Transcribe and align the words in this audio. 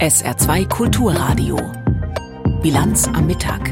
SR2 0.00 0.66
Kulturradio. 0.66 1.58
Bilanz 2.62 3.06
am 3.06 3.26
Mittag. 3.26 3.70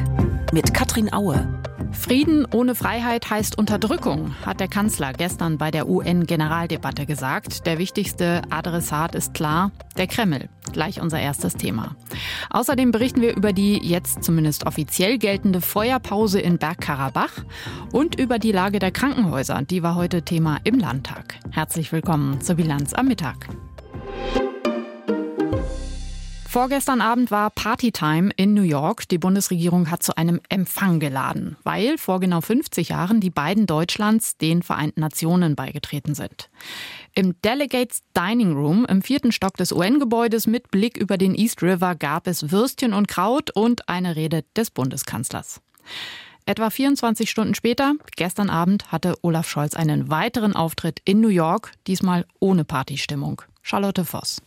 Mit 0.52 0.74
Katrin 0.74 1.10
Aue. 1.10 1.48
Frieden 1.90 2.46
ohne 2.52 2.74
Freiheit 2.74 3.30
heißt 3.30 3.56
Unterdrückung, 3.56 4.34
hat 4.44 4.60
der 4.60 4.68
Kanzler 4.68 5.14
gestern 5.14 5.56
bei 5.56 5.70
der 5.70 5.88
UN-Generaldebatte 5.88 7.06
gesagt. 7.06 7.64
Der 7.64 7.78
wichtigste 7.78 8.42
Adressat 8.50 9.14
ist 9.14 9.32
klar, 9.32 9.70
der 9.96 10.06
Kreml. 10.06 10.50
Gleich 10.70 11.00
unser 11.00 11.18
erstes 11.18 11.54
Thema. 11.54 11.96
Außerdem 12.50 12.92
berichten 12.92 13.22
wir 13.22 13.34
über 13.34 13.54
die 13.54 13.78
jetzt 13.78 14.22
zumindest 14.22 14.66
offiziell 14.66 15.16
geltende 15.16 15.62
Feuerpause 15.62 16.40
in 16.40 16.58
Bergkarabach 16.58 17.32
und 17.90 18.20
über 18.20 18.38
die 18.38 18.52
Lage 18.52 18.80
der 18.80 18.90
Krankenhäuser. 18.90 19.62
Die 19.62 19.82
war 19.82 19.94
heute 19.94 20.20
Thema 20.20 20.58
im 20.64 20.78
Landtag. 20.78 21.36
Herzlich 21.52 21.90
willkommen 21.90 22.42
zur 22.42 22.56
Bilanz 22.56 22.92
am 22.92 23.08
Mittag. 23.08 23.48
Vorgestern 26.50 27.02
Abend 27.02 27.30
war 27.30 27.50
Partytime 27.50 28.30
in 28.36 28.54
New 28.54 28.62
York. 28.62 29.06
Die 29.10 29.18
Bundesregierung 29.18 29.90
hat 29.90 30.02
zu 30.02 30.16
einem 30.16 30.40
Empfang 30.48 30.98
geladen, 30.98 31.58
weil 31.62 31.98
vor 31.98 32.20
genau 32.20 32.40
50 32.40 32.88
Jahren 32.88 33.20
die 33.20 33.28
beiden 33.28 33.66
Deutschlands 33.66 34.38
den 34.38 34.62
Vereinten 34.62 35.00
Nationen 35.00 35.56
beigetreten 35.56 36.14
sind. 36.14 36.48
Im 37.14 37.34
Delegates 37.42 38.02
Dining 38.16 38.54
Room 38.54 38.86
im 38.86 39.02
vierten 39.02 39.30
Stock 39.30 39.58
des 39.58 39.72
UN-Gebäudes 39.72 40.46
mit 40.46 40.70
Blick 40.70 40.96
über 40.96 41.18
den 41.18 41.34
East 41.34 41.62
River 41.62 41.94
gab 41.94 42.26
es 42.26 42.50
Würstchen 42.50 42.94
und 42.94 43.08
Kraut 43.08 43.50
und 43.50 43.86
eine 43.86 44.16
Rede 44.16 44.42
des 44.56 44.70
Bundeskanzlers. 44.70 45.60
Etwa 46.46 46.70
24 46.70 47.28
Stunden 47.28 47.54
später, 47.54 47.92
gestern 48.16 48.48
Abend, 48.48 48.90
hatte 48.90 49.16
Olaf 49.20 49.50
Scholz 49.50 49.74
einen 49.74 50.08
weiteren 50.08 50.56
Auftritt 50.56 51.02
in 51.04 51.20
New 51.20 51.28
York, 51.28 51.72
diesmal 51.86 52.24
ohne 52.40 52.64
Partystimmung. 52.64 53.42
Charlotte 53.60 54.06
Voss. 54.06 54.40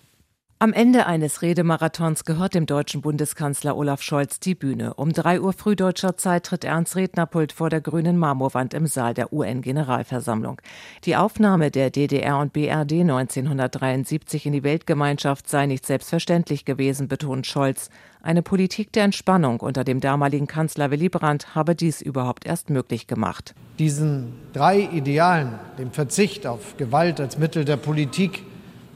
Am 0.62 0.74
Ende 0.74 1.08
eines 1.08 1.42
Redemarathons 1.42 2.24
gehört 2.24 2.54
dem 2.54 2.68
deutschen 2.68 3.02
Bundeskanzler 3.02 3.76
Olaf 3.76 4.04
Scholz 4.04 4.40
die 4.40 4.54
Bühne. 4.54 4.94
Um 4.94 5.12
drei 5.12 5.42
Uhr 5.42 5.54
früh 5.54 5.76
deutscher 5.76 6.18
Zeit 6.18 6.44
tritt 6.44 6.64
er 6.64 6.76
ans 6.76 6.96
Rednerpult 6.96 7.52
vor 7.52 7.72
der 7.72 7.82
grünen 7.82 8.16
Marmorwand 8.16 8.76
im 8.76 8.86
Saal 8.86 9.16
der 9.16 9.34
UN-Generalversammlung. 9.34 10.62
Die 11.04 11.16
Aufnahme 11.16 11.72
der 11.72 11.90
DDR 11.90 12.38
und 12.38 12.54
BRD 12.54 13.02
1973 13.02 14.46
in 14.46 14.54
die 14.54 14.62
Weltgemeinschaft 14.62 15.50
sei 15.50 15.66
nicht 15.66 15.84
selbstverständlich 15.84 16.64
gewesen, 16.64 17.08
betont 17.08 17.48
Scholz. 17.48 17.90
Eine 18.22 18.44
Politik 18.44 18.92
der 18.92 19.06
Entspannung 19.06 19.62
unter 19.62 19.84
dem 19.84 20.00
damaligen 20.00 20.46
Kanzler 20.46 20.92
Willy 20.92 21.10
Brandt 21.10 21.56
habe 21.56 21.74
dies 21.74 22.04
überhaupt 22.04 22.46
erst 22.46 22.70
möglich 22.70 23.08
gemacht. 23.08 23.56
Diesen 23.80 24.34
drei 24.54 24.82
Idealen, 24.82 25.54
dem 25.80 25.92
Verzicht 25.92 26.46
auf 26.46 26.78
Gewalt 26.78 27.20
als 27.20 27.40
Mittel 27.40 27.66
der 27.66 27.78
Politik, 27.78 28.44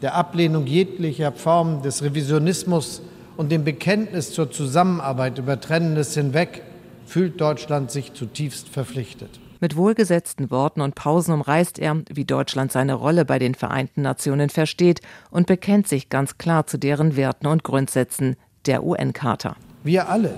der 0.01 0.15
Ablehnung 0.15 0.65
jeglicher 0.65 1.31
Form 1.31 1.81
des 1.81 2.03
Revisionismus 2.03 3.01
und 3.37 3.51
dem 3.51 3.63
Bekenntnis 3.63 4.31
zur 4.31 4.51
Zusammenarbeit 4.51 5.37
über 5.37 5.59
Trennendes 5.59 6.13
hinweg 6.13 6.61
fühlt 7.05 7.39
Deutschland 7.39 7.91
sich 7.91 8.13
zutiefst 8.13 8.69
verpflichtet. 8.69 9.39
Mit 9.61 9.77
wohlgesetzten 9.77 10.51
Worten 10.51 10.81
und 10.81 10.95
Pausen 10.95 11.33
umreißt 11.33 11.79
er, 11.79 12.01
wie 12.11 12.25
Deutschland 12.25 12.71
seine 12.71 12.93
Rolle 12.93 13.25
bei 13.25 13.39
den 13.39 13.55
Vereinten 13.55 14.01
Nationen 14.01 14.49
versteht 14.49 15.01
und 15.31 15.47
bekennt 15.47 15.87
sich 15.87 16.09
ganz 16.09 16.37
klar 16.37 16.67
zu 16.67 16.77
deren 16.77 17.15
Werten 17.15 17.47
und 17.47 17.63
Grundsätzen 17.63 18.35
der 18.65 18.83
UN-Charta. 18.83 19.55
Wir 19.83 20.09
alle, 20.09 20.33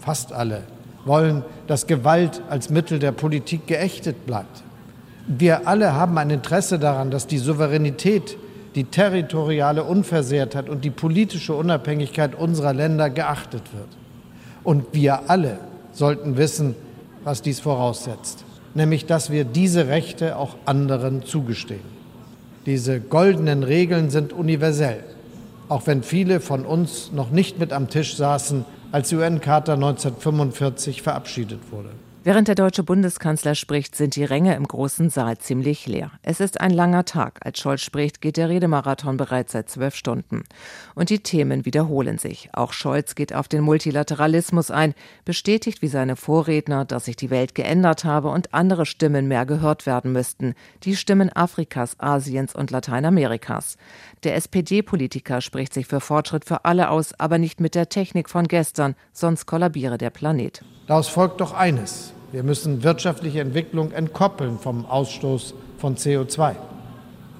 fast 0.00 0.32
alle, 0.32 0.64
wollen, 1.04 1.44
dass 1.66 1.86
Gewalt 1.86 2.42
als 2.50 2.68
Mittel 2.70 2.98
der 2.98 3.12
Politik 3.12 3.66
geächtet 3.66 4.26
bleibt. 4.26 4.62
Wir 5.32 5.68
alle 5.68 5.94
haben 5.94 6.18
ein 6.18 6.30
Interesse 6.30 6.80
daran, 6.80 7.12
dass 7.12 7.28
die 7.28 7.38
Souveränität, 7.38 8.36
die 8.74 8.82
territoriale 8.82 9.84
Unversehrtheit 9.84 10.68
und 10.68 10.84
die 10.84 10.90
politische 10.90 11.54
Unabhängigkeit 11.54 12.34
unserer 12.34 12.74
Länder 12.74 13.10
geachtet 13.10 13.62
wird. 13.72 13.86
Und 14.64 14.86
wir 14.90 15.30
alle 15.30 15.60
sollten 15.92 16.36
wissen, 16.36 16.74
was 17.22 17.42
dies 17.42 17.60
voraussetzt, 17.60 18.44
nämlich 18.74 19.06
dass 19.06 19.30
wir 19.30 19.44
diese 19.44 19.86
Rechte 19.86 20.36
auch 20.36 20.56
anderen 20.64 21.22
zugestehen. 21.22 22.00
Diese 22.66 22.98
goldenen 22.98 23.62
Regeln 23.62 24.10
sind 24.10 24.32
universell, 24.32 25.04
auch 25.68 25.86
wenn 25.86 26.02
viele 26.02 26.40
von 26.40 26.66
uns 26.66 27.12
noch 27.12 27.30
nicht 27.30 27.60
mit 27.60 27.72
am 27.72 27.88
Tisch 27.88 28.16
saßen, 28.16 28.64
als 28.90 29.10
die 29.10 29.16
UN-Charta 29.16 29.74
1945 29.74 31.02
verabschiedet 31.02 31.60
wurde. 31.70 31.90
Während 32.22 32.48
der 32.48 32.54
deutsche 32.54 32.82
Bundeskanzler 32.82 33.54
spricht, 33.54 33.96
sind 33.96 34.14
die 34.14 34.24
Ränge 34.24 34.54
im 34.54 34.68
großen 34.68 35.08
Saal 35.08 35.38
ziemlich 35.38 35.86
leer. 35.86 36.10
Es 36.22 36.40
ist 36.40 36.60
ein 36.60 36.70
langer 36.70 37.06
Tag. 37.06 37.40
Als 37.42 37.58
Scholz 37.58 37.80
spricht, 37.80 38.20
geht 38.20 38.36
der 38.36 38.50
Redemarathon 38.50 39.16
bereits 39.16 39.52
seit 39.52 39.70
zwölf 39.70 39.94
Stunden. 39.94 40.44
Und 40.94 41.08
die 41.08 41.20
Themen 41.20 41.64
wiederholen 41.64 42.18
sich. 42.18 42.50
Auch 42.52 42.74
Scholz 42.74 43.14
geht 43.14 43.34
auf 43.34 43.48
den 43.48 43.62
Multilateralismus 43.62 44.70
ein, 44.70 44.92
bestätigt 45.24 45.80
wie 45.80 45.88
seine 45.88 46.14
Vorredner, 46.14 46.84
dass 46.84 47.06
sich 47.06 47.16
die 47.16 47.30
Welt 47.30 47.54
geändert 47.54 48.04
habe 48.04 48.28
und 48.28 48.52
andere 48.52 48.84
Stimmen 48.84 49.26
mehr 49.26 49.46
gehört 49.46 49.86
werden 49.86 50.12
müssten. 50.12 50.54
Die 50.82 50.96
Stimmen 50.96 51.34
Afrikas, 51.34 51.98
Asiens 52.00 52.54
und 52.54 52.70
Lateinamerikas. 52.70 53.78
Der 54.24 54.34
SPD-Politiker 54.36 55.40
spricht 55.40 55.72
sich 55.72 55.86
für 55.86 56.00
Fortschritt 56.00 56.44
für 56.44 56.66
alle 56.66 56.90
aus, 56.90 57.18
aber 57.18 57.38
nicht 57.38 57.60
mit 57.60 57.74
der 57.74 57.88
Technik 57.88 58.28
von 58.28 58.46
gestern, 58.46 58.94
sonst 59.14 59.46
kollabiere 59.46 59.96
der 59.96 60.10
Planet. 60.10 60.62
Daraus 60.90 61.06
folgt 61.06 61.40
doch 61.40 61.54
eines. 61.54 62.12
Wir 62.32 62.42
müssen 62.42 62.82
wirtschaftliche 62.82 63.40
Entwicklung 63.40 63.92
entkoppeln 63.92 64.58
vom 64.58 64.86
Ausstoß 64.86 65.54
von 65.78 65.94
CO2. 65.94 66.56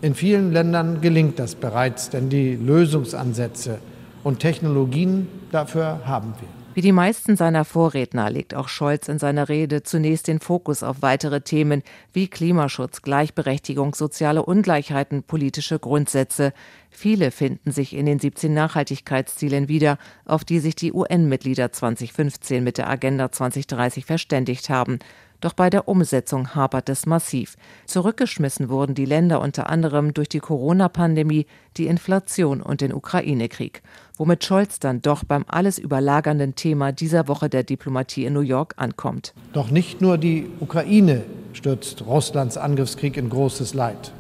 In 0.03 0.15
vielen 0.15 0.53
Ländern 0.53 1.01
gelingt 1.01 1.41
das 1.41 1.57
bereits, 1.57 2.11
denn 2.11 2.29
die 2.29 2.55
Lösungsansätze 2.55 3.79
und 4.23 4.39
Technologien 4.39 5.27
dafür 5.51 6.03
haben 6.07 6.35
wir. 6.39 6.60
Wie 6.81 6.83
die 6.83 6.93
meisten 6.93 7.37
seiner 7.37 7.67
Vorredner 7.67 8.31
legt 8.31 8.55
auch 8.55 8.69
Scholz 8.69 9.09
in 9.09 9.19
seiner 9.19 9.51
Rede 9.51 9.83
zunächst 9.83 10.29
den 10.29 10.41
Fokus 10.41 10.83
auf 10.83 11.03
weitere 11.03 11.43
Themen 11.43 11.83
wie 12.15 12.27
Klimaschutz, 12.27 13.03
Gleichberechtigung, 13.03 13.95
soziale 13.95 14.43
Ungleichheiten, 14.43 15.23
politische 15.23 15.79
Grundsätze. 15.79 16.55
Viele 16.89 17.33
finden 17.33 17.71
sich 17.71 17.95
in 17.95 18.07
den 18.07 18.19
17 18.19 18.55
Nachhaltigkeitszielen 18.55 19.69
wieder, 19.69 19.99
auf 20.25 20.43
die 20.43 20.59
sich 20.59 20.75
die 20.75 20.95
UN-Mitglieder 20.95 21.71
2015 21.71 22.65
mit 22.65 22.79
der 22.79 22.89
Agenda 22.89 23.31
2030 23.31 24.07
verständigt 24.07 24.71
haben. 24.71 25.01
Doch 25.41 25.55
bei 25.55 25.71
der 25.71 25.89
Umsetzung 25.89 26.55
hapert 26.55 26.89
es 26.89 27.07
massiv. 27.07 27.57
Zurückgeschmissen 27.87 28.69
wurden 28.69 28.95
die 28.95 29.07
Länder 29.07 29.41
unter 29.41 29.69
anderem 29.71 30.13
durch 30.13 30.29
die 30.29 30.41
Corona-Pandemie, 30.41 31.47
die 31.77 31.87
Inflation 31.87 32.63
und 32.63 32.81
den 32.83 32.93
Ukraine-Krieg. 32.93 33.83
Womit 34.21 34.45
Scholz 34.45 34.79
dann 34.79 35.01
doch 35.01 35.25
beim 35.25 35.47
alles 35.49 35.79
überlagernden 35.79 36.55
Thema 36.55 36.93
dieser 36.93 37.27
Woche 37.27 37.49
der 37.49 37.63
Diplomatie 37.63 38.27
in 38.27 38.35
New 38.35 38.41
York 38.41 38.75
ankommt. 38.77 39.33
Doch 39.55 39.71
nicht 39.71 40.03
nur 40.03 40.19
die 40.19 40.47
Ukraine 40.61 41.23
stürzt 41.55 42.05
Russlands 42.05 42.59
Angriffskrieg 42.59 43.17
in 43.17 43.31
großes 43.31 43.73
Leid. 43.73 44.13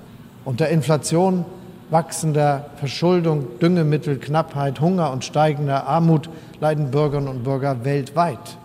Unter 0.47 0.71
Inflation, 0.71 1.45
wachsender 1.91 2.71
Verschuldung, 2.77 3.59
Düngemittelknappheit, 3.61 4.81
Hunger 4.81 5.13
und 5.13 5.23
steigender 5.23 5.87
Armut 5.87 6.31
leiden 6.61 6.91
Bürgerinnen 6.91 7.29
und 7.29 7.45
Bürger 7.45 7.85
weltweit. 7.85 8.57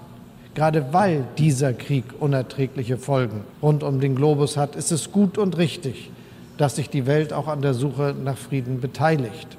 Gerade 0.53 0.93
weil 0.93 1.25
dieser 1.37 1.73
Krieg 1.73 2.05
unerträgliche 2.17 2.95
Folgen 2.95 3.41
rund 3.61 3.83
um 3.83 3.99
den 3.99 4.15
Globus 4.15 4.55
hat, 4.55 4.77
ist 4.77 4.93
es 4.93 5.11
gut 5.11 5.37
und 5.37 5.57
richtig, 5.57 6.11
dass 6.57 6.77
sich 6.77 6.89
die 6.89 7.07
Welt 7.07 7.33
auch 7.33 7.49
an 7.49 7.61
der 7.61 7.73
Suche 7.73 8.15
nach 8.23 8.37
Frieden 8.37 8.79
beteiligt. 8.79 9.57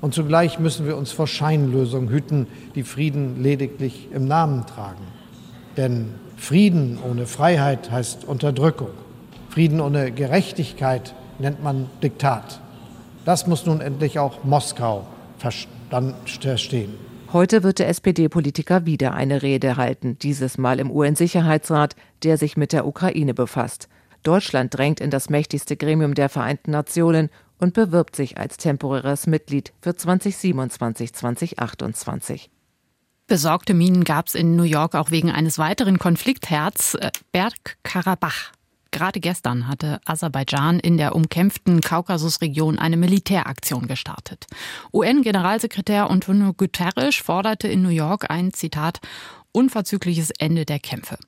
Und 0.00 0.14
zugleich 0.14 0.58
müssen 0.58 0.86
wir 0.86 0.96
uns 0.96 1.10
vor 1.10 1.26
Scheinlösungen 1.26 2.08
hüten, 2.08 2.46
die 2.74 2.84
Frieden 2.84 3.42
lediglich 3.42 4.08
im 4.12 4.26
Namen 4.26 4.64
tragen. 4.66 5.04
Denn 5.76 6.14
Frieden 6.36 6.98
ohne 7.08 7.26
Freiheit 7.26 7.90
heißt 7.90 8.24
Unterdrückung. 8.24 8.90
Frieden 9.48 9.80
ohne 9.80 10.12
Gerechtigkeit 10.12 11.14
nennt 11.38 11.62
man 11.62 11.90
Diktat. 12.02 12.60
Das 13.24 13.46
muss 13.46 13.66
nun 13.66 13.80
endlich 13.80 14.18
auch 14.18 14.44
Moskau 14.44 15.06
verstehen. 15.38 16.94
Heute 17.32 17.62
wird 17.62 17.78
der 17.78 17.88
SPD-Politiker 17.88 18.86
wieder 18.86 19.14
eine 19.14 19.42
Rede 19.42 19.76
halten, 19.76 20.16
dieses 20.18 20.58
Mal 20.58 20.80
im 20.80 20.90
UN-Sicherheitsrat, 20.90 21.94
der 22.22 22.38
sich 22.38 22.56
mit 22.56 22.72
der 22.72 22.86
Ukraine 22.86 23.34
befasst. 23.34 23.88
Deutschland 24.22 24.76
drängt 24.76 25.00
in 25.00 25.10
das 25.10 25.28
mächtigste 25.28 25.76
Gremium 25.76 26.14
der 26.14 26.28
Vereinten 26.28 26.70
Nationen 26.70 27.30
und 27.58 27.74
bewirbt 27.74 28.16
sich 28.16 28.38
als 28.38 28.56
temporäres 28.56 29.26
Mitglied 29.26 29.74
für 29.80 29.90
2027-2028. 29.90 32.48
Besorgte 33.26 33.74
Minen 33.74 34.04
gab 34.04 34.28
es 34.28 34.34
in 34.34 34.56
New 34.56 34.62
York 34.62 34.94
auch 34.94 35.10
wegen 35.10 35.30
eines 35.30 35.58
weiteren 35.58 35.98
Konfliktherz, 35.98 36.94
äh, 36.94 37.10
Bergkarabach. 37.32 38.52
Gerade 38.90 39.20
gestern 39.20 39.68
hatte 39.68 40.00
Aserbaidschan 40.06 40.80
in 40.80 40.96
der 40.96 41.14
umkämpften 41.14 41.82
Kaukasusregion 41.82 42.78
eine 42.78 42.96
Militäraktion 42.96 43.86
gestartet. 43.86 44.46
UN-Generalsekretär 44.94 46.08
Antonio 46.08 46.54
Guterres 46.54 47.16
forderte 47.16 47.68
in 47.68 47.82
New 47.82 47.90
York 47.90 48.30
ein, 48.30 48.54
Zitat, 48.54 49.00
unverzügliches 49.52 50.30
Ende 50.38 50.64
der 50.64 50.78
Kämpfe. 50.78 51.18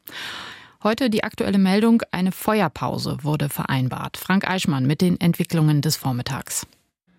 Heute 0.82 1.10
die 1.10 1.24
aktuelle 1.24 1.58
Meldung, 1.58 2.02
eine 2.10 2.32
Feuerpause 2.32 3.18
wurde 3.20 3.50
vereinbart. 3.50 4.16
Frank 4.16 4.48
Eichmann 4.48 4.86
mit 4.86 5.02
den 5.02 5.20
Entwicklungen 5.20 5.82
des 5.82 5.96
Vormittags. 5.96 6.66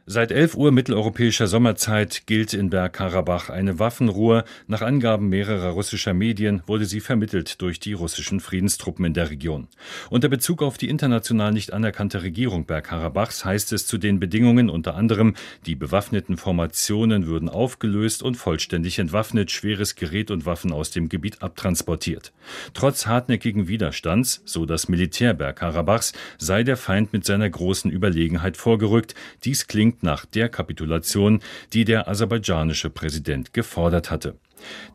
Seit 0.07 0.31
11 0.31 0.55
Uhr 0.55 0.71
mitteleuropäischer 0.71 1.45
Sommerzeit 1.45 2.23
gilt 2.25 2.55
in 2.55 2.71
Bergkarabach 2.71 3.51
eine 3.51 3.77
Waffenruhe. 3.77 4.45
Nach 4.65 4.81
Angaben 4.81 5.29
mehrerer 5.29 5.69
russischer 5.69 6.15
Medien 6.15 6.63
wurde 6.65 6.85
sie 6.85 7.01
vermittelt 7.01 7.61
durch 7.61 7.79
die 7.79 7.93
russischen 7.93 8.39
Friedenstruppen 8.39 9.05
in 9.05 9.13
der 9.13 9.29
Region. 9.29 9.67
Unter 10.09 10.27
Bezug 10.27 10.63
auf 10.63 10.79
die 10.79 10.89
international 10.89 11.51
nicht 11.51 11.71
anerkannte 11.71 12.23
Regierung 12.23 12.65
Bergkarabachs 12.65 13.45
heißt 13.45 13.73
es 13.73 13.85
zu 13.85 13.99
den 13.99 14.19
Bedingungen 14.19 14.71
unter 14.71 14.95
anderem, 14.95 15.35
die 15.67 15.75
bewaffneten 15.75 16.35
Formationen 16.35 17.27
würden 17.27 17.47
aufgelöst 17.47 18.23
und 18.23 18.37
vollständig 18.37 18.97
entwaffnet, 18.97 19.51
schweres 19.51 19.93
Gerät 19.93 20.31
und 20.31 20.47
Waffen 20.47 20.73
aus 20.73 20.89
dem 20.89 21.09
Gebiet 21.09 21.43
abtransportiert. 21.43 22.33
Trotz 22.73 23.05
hartnäckigen 23.05 23.67
Widerstands, 23.67 24.41
so 24.45 24.65
das 24.65 24.89
Militär 24.89 25.35
Bergkarabachs, 25.35 26.13
sei 26.39 26.63
der 26.63 26.77
Feind 26.77 27.13
mit 27.13 27.23
seiner 27.23 27.49
großen 27.49 27.91
Überlegenheit 27.91 28.57
vorgerückt. 28.57 29.13
Dies 29.43 29.67
klingt 29.67 29.90
nach 30.01 30.25
der 30.25 30.49
Kapitulation, 30.49 31.41
die 31.73 31.85
der 31.85 32.07
aserbaidschanische 32.07 32.89
Präsident 32.89 33.53
gefordert 33.53 34.11
hatte. 34.11 34.35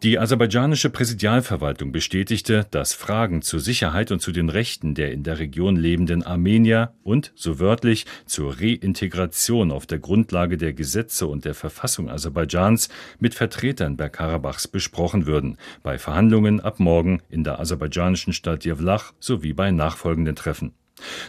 Die 0.02 0.18
aserbaidschanische 0.18 0.90
Präsidialverwaltung 0.90 1.92
bestätigte, 1.92 2.66
dass 2.70 2.92
Fragen 2.92 3.42
zur 3.42 3.60
Sicherheit 3.60 4.12
und 4.12 4.20
zu 4.20 4.32
den 4.32 4.48
Rechten 4.48 4.94
der 4.94 5.12
in 5.12 5.22
der 5.22 5.38
Region 5.38 5.76
lebenden 5.76 6.22
Armenier 6.22 6.92
und, 7.02 7.32
so 7.34 7.58
wörtlich, 7.58 8.06
zur 8.26 8.60
Reintegration 8.60 9.72
auf 9.72 9.86
der 9.86 9.98
Grundlage 9.98 10.56
der 10.56 10.72
Gesetze 10.72 11.26
und 11.26 11.44
der 11.44 11.54
Verfassung 11.54 12.10
Aserbaidschans 12.10 12.88
mit 13.18 13.34
Vertretern 13.34 13.96
Bergkarabachs 13.96 14.68
besprochen 14.68 15.26
würden, 15.26 15.56
bei 15.82 15.98
Verhandlungen 15.98 16.60
ab 16.60 16.78
morgen 16.78 17.22
in 17.28 17.44
der 17.44 17.58
aserbaidschanischen 17.58 18.32
Stadt 18.32 18.64
Jevlach 18.64 19.12
sowie 19.18 19.52
bei 19.52 19.70
nachfolgenden 19.70 20.36
Treffen. 20.36 20.74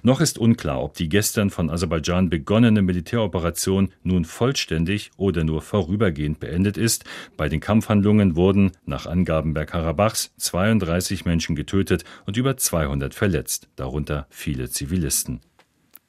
Noch 0.04 0.22
ist 0.22 0.38
unklar, 0.38 0.82
ob 0.82 0.94
die 0.94 1.10
gestern 1.10 1.50
von 1.50 1.70
Aserbaidschan 1.70 2.30
begonnene 2.30 2.82
Militäroperation 2.82 3.92
nun 4.04 4.26
vollständig 4.26 5.12
oder 5.18 5.44
nur 5.44 5.62
vorübergehend 5.62 6.40
beendet 6.40 6.78
ist. 6.78 7.04
Bei 7.36 7.50
den 7.50 7.60
Kampfhandlungen 7.60 8.36
wurden, 8.36 8.72
nach 8.86 9.06
Angaben 9.06 9.54
Bergkarabachs, 9.54 10.34
32 10.38 11.26
Menschen 11.26 11.56
getötet 11.56 12.04
und 12.26 12.38
über 12.38 12.58
200 12.58 13.14
verletzt, 13.14 13.68
darunter 13.76 14.28
viele 14.30 14.70
Zivilisten. 14.70 15.42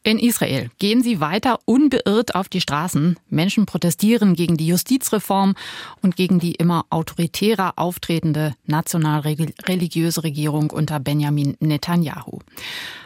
In 0.09 0.19
Israel 0.19 0.71
gehen 0.79 1.03
sie 1.03 1.21
weiter 1.21 1.59
unbeirrt 1.67 2.35
auf 2.35 2.49
die 2.49 2.63
Straßen. 2.63 3.19
Menschen 3.29 3.67
protestieren 3.67 4.33
gegen 4.33 4.57
die 4.57 4.67
Justizreform 4.67 5.55
und 6.01 6.17
gegen 6.17 6.39
die 6.39 6.53
immer 6.53 6.87
autoritärer 6.89 7.75
auftretende 7.77 8.55
national-religiöse 8.65 10.25
Regierung 10.25 10.71
unter 10.71 10.99
Benjamin 10.99 11.59
Netanyahu. 11.61 12.39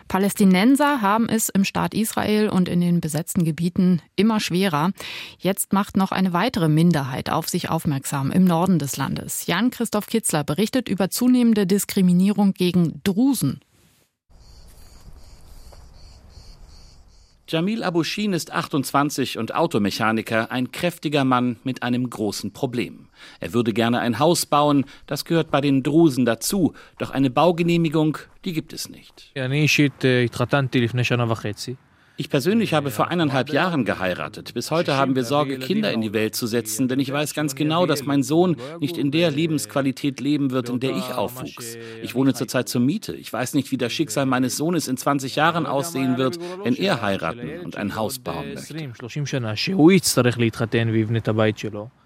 Palästinenser 0.06 1.02
haben 1.02 1.28
es 1.28 1.48
im 1.48 1.64
Staat 1.64 1.92
Israel 1.92 2.48
und 2.48 2.68
in 2.68 2.80
den 2.80 3.00
besetzten 3.00 3.42
Gebieten 3.44 4.00
immer 4.14 4.38
schwerer. 4.38 4.92
Jetzt 5.40 5.72
macht 5.72 5.96
noch 5.96 6.12
eine 6.12 6.32
weitere 6.32 6.68
Minderheit 6.68 7.30
auf 7.30 7.48
sich 7.48 7.68
aufmerksam 7.68 8.30
im 8.30 8.44
Norden 8.44 8.78
des 8.78 8.96
Landes. 8.96 9.46
Jan-Christoph 9.46 10.06
Kitzler 10.06 10.44
berichtet 10.44 10.88
über 10.88 11.10
zunehmende 11.10 11.66
Diskriminierung 11.66 12.54
gegen 12.54 13.00
Drusen. 13.02 13.58
Jamil 17.52 17.84
Abushin 17.84 18.32
ist 18.32 18.50
28 18.50 19.36
und 19.36 19.54
Automechaniker, 19.54 20.50
ein 20.50 20.72
kräftiger 20.72 21.24
Mann 21.24 21.58
mit 21.64 21.82
einem 21.82 22.08
großen 22.08 22.54
Problem. 22.54 23.10
Er 23.40 23.52
würde 23.52 23.74
gerne 23.74 24.00
ein 24.00 24.18
Haus 24.18 24.46
bauen, 24.46 24.86
das 25.06 25.26
gehört 25.26 25.50
bei 25.50 25.60
den 25.60 25.82
Drusen 25.82 26.24
dazu, 26.24 26.72
doch 26.96 27.10
eine 27.10 27.28
Baugenehmigung, 27.28 28.16
die 28.46 28.54
gibt 28.54 28.72
es 28.72 28.88
nicht. 28.88 29.32
Ich 32.18 32.28
persönlich 32.28 32.74
habe 32.74 32.90
vor 32.90 33.08
eineinhalb 33.08 33.50
Jahren 33.50 33.84
geheiratet. 33.84 34.52
Bis 34.54 34.70
heute 34.70 34.96
haben 34.96 35.16
wir 35.16 35.24
Sorge, 35.24 35.58
Kinder 35.58 35.92
in 35.92 36.02
die 36.02 36.12
Welt 36.12 36.34
zu 36.36 36.46
setzen, 36.46 36.86
denn 36.86 37.00
ich 37.00 37.10
weiß 37.10 37.32
ganz 37.34 37.54
genau, 37.54 37.86
dass 37.86 38.04
mein 38.04 38.22
Sohn 38.22 38.56
nicht 38.80 38.98
in 38.98 39.10
der 39.10 39.30
Lebensqualität 39.30 40.20
leben 40.20 40.50
wird, 40.50 40.68
in 40.68 40.78
der 40.78 40.94
ich 40.96 41.14
aufwuchs. 41.14 41.76
Ich 42.02 42.14
wohne 42.14 42.34
zurzeit 42.34 42.68
zur 42.68 42.82
Miete. 42.82 43.14
Ich 43.14 43.32
weiß 43.32 43.54
nicht, 43.54 43.70
wie 43.72 43.78
das 43.78 43.92
Schicksal 43.92 44.26
meines 44.26 44.56
Sohnes 44.56 44.88
in 44.88 44.96
20 44.96 45.36
Jahren 45.36 45.64
aussehen 45.66 46.18
wird, 46.18 46.38
wenn 46.64 46.74
er 46.74 47.00
heiraten 47.00 47.60
und 47.64 47.76
ein 47.76 47.96
Haus 47.96 48.18
bauen 48.18 48.54
möchte. 48.54 48.92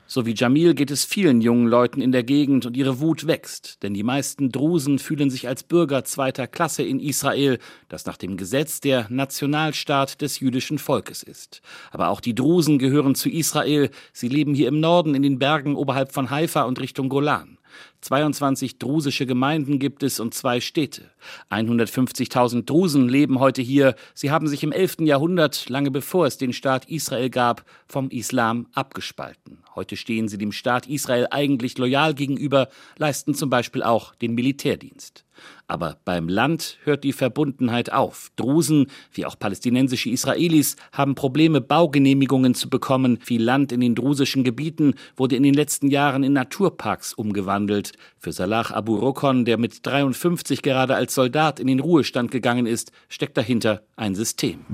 So 0.09 0.25
wie 0.25 0.35
Jamil 0.35 0.75
geht 0.75 0.93
es 0.93 1.05
vielen 1.05 1.41
jungen 1.41 1.67
Leuten 1.67 2.01
in 2.01 2.13
der 2.13 2.23
Gegend 2.23 2.65
und 2.65 2.77
ihre 2.77 3.01
Wut 3.01 3.27
wächst, 3.27 3.83
denn 3.83 3.93
die 3.93 4.05
meisten 4.05 4.53
Drusen 4.53 5.01
fühlen 5.01 5.31
sich 5.31 5.49
als 5.49 5.65
Bürger 5.65 6.05
zweiter 6.05 6.47
Klasse 6.47 6.85
in 6.85 7.01
Israel, 7.01 7.59
das 7.89 8.07
nach 8.07 8.17
dem 8.17 8.37
Gesetz 8.37 8.79
der 8.79 9.07
Nationalstaat 9.11 10.21
des 10.23 10.39
jüdischen 10.39 10.79
Volkes 10.79 11.25
ist. 11.25 11.61
Aber 11.91 12.11
auch 12.11 12.21
die 12.21 12.37
Drusen 12.37 12.79
gehören 12.79 13.17
zu 13.17 13.29
Israel, 13.29 13.91
sie 14.13 14.29
leben 14.29 14.55
hier 14.55 14.69
im 14.69 14.79
Norden 14.79 15.17
in 15.17 15.23
den 15.23 15.41
Bergen 15.41 15.75
oberhalb 15.75 16.13
von 16.13 16.31
Haifa 16.31 16.63
und 16.63 16.81
Richtung 16.81 17.09
Golan. 17.09 17.59
22 18.01 18.79
drusische 18.79 19.27
Gemeinden 19.27 19.79
gibt 19.79 20.03
es 20.03 20.21
und 20.21 20.33
zwei 20.33 20.61
Städte. 20.61 21.11
150.000 21.51 22.65
Drusen 22.65 23.09
leben 23.09 23.41
heute 23.41 23.63
hier. 23.63 23.97
Sie 24.15 24.31
haben 24.31 24.49
sich 24.49 24.63
im 24.63 24.73
11. 24.73 25.01
Jahrhundert, 25.01 25.69
lange 25.69 25.91
bevor 25.91 26.27
es 26.27 26.39
den 26.39 26.53
Staat 26.53 26.89
Israel 26.89 27.31
gab, 27.31 27.65
vom 27.87 28.09
Islam 28.11 28.69
abgespalten. 28.73 29.59
Heute 29.75 29.97
stehen 29.97 30.29
sie 30.29 30.39
dem 30.39 30.53
Staat 30.53 30.87
Israel 30.87 31.27
eigentlich 31.31 31.77
loyal 31.77 32.15
gegenüber, 32.15 32.69
leisten 32.97 33.35
zum 33.35 33.51
Beispiel 33.51 33.83
auch 33.83 34.15
den 34.15 34.35
Militärdienst. 34.35 35.26
Aber 35.67 35.99
beim 36.05 36.29
Land 36.29 36.79
hört 36.85 37.05
die 37.05 37.13
Verbundenheit 37.13 37.93
auf. 37.93 38.31
Drusen, 38.37 38.87
wie 39.13 39.27
auch 39.27 39.39
palästinensische 39.39 40.11
Israelis, 40.11 40.77
haben 40.93 41.15
Probleme, 41.15 41.61
Baugenehmigungen 41.61 42.55
zu 42.55 42.71
bekommen. 42.71 43.19
Viel 43.21 43.43
Land 43.43 43.73
in 43.73 43.81
den 43.81 43.95
drusischen 43.95 44.45
Gebieten 44.45 44.95
wurde 45.17 45.37
in 45.37 45.43
den 45.43 45.55
letzten 45.55 45.89
Jahren 45.89 46.23
in 46.23 46.33
Naturparks 46.33 47.15
umgewandelt. 47.15 47.93
Für 48.19 48.33
Salah 48.33 48.71
Abu 48.71 48.97
Rokon, 48.97 49.45
der 49.45 49.59
mit 49.59 49.85
53 49.87 50.63
gerade 50.63 50.95
als 50.95 51.15
Soldat 51.15 51.61
in 51.61 51.67
den 51.67 51.81
Ruhestand 51.81 52.31
gegangen 52.31 52.67
ist, 52.67 52.93
steckt 53.09 53.37
dahinter 53.37 53.83
ein 53.97 54.15
System. 54.15 54.65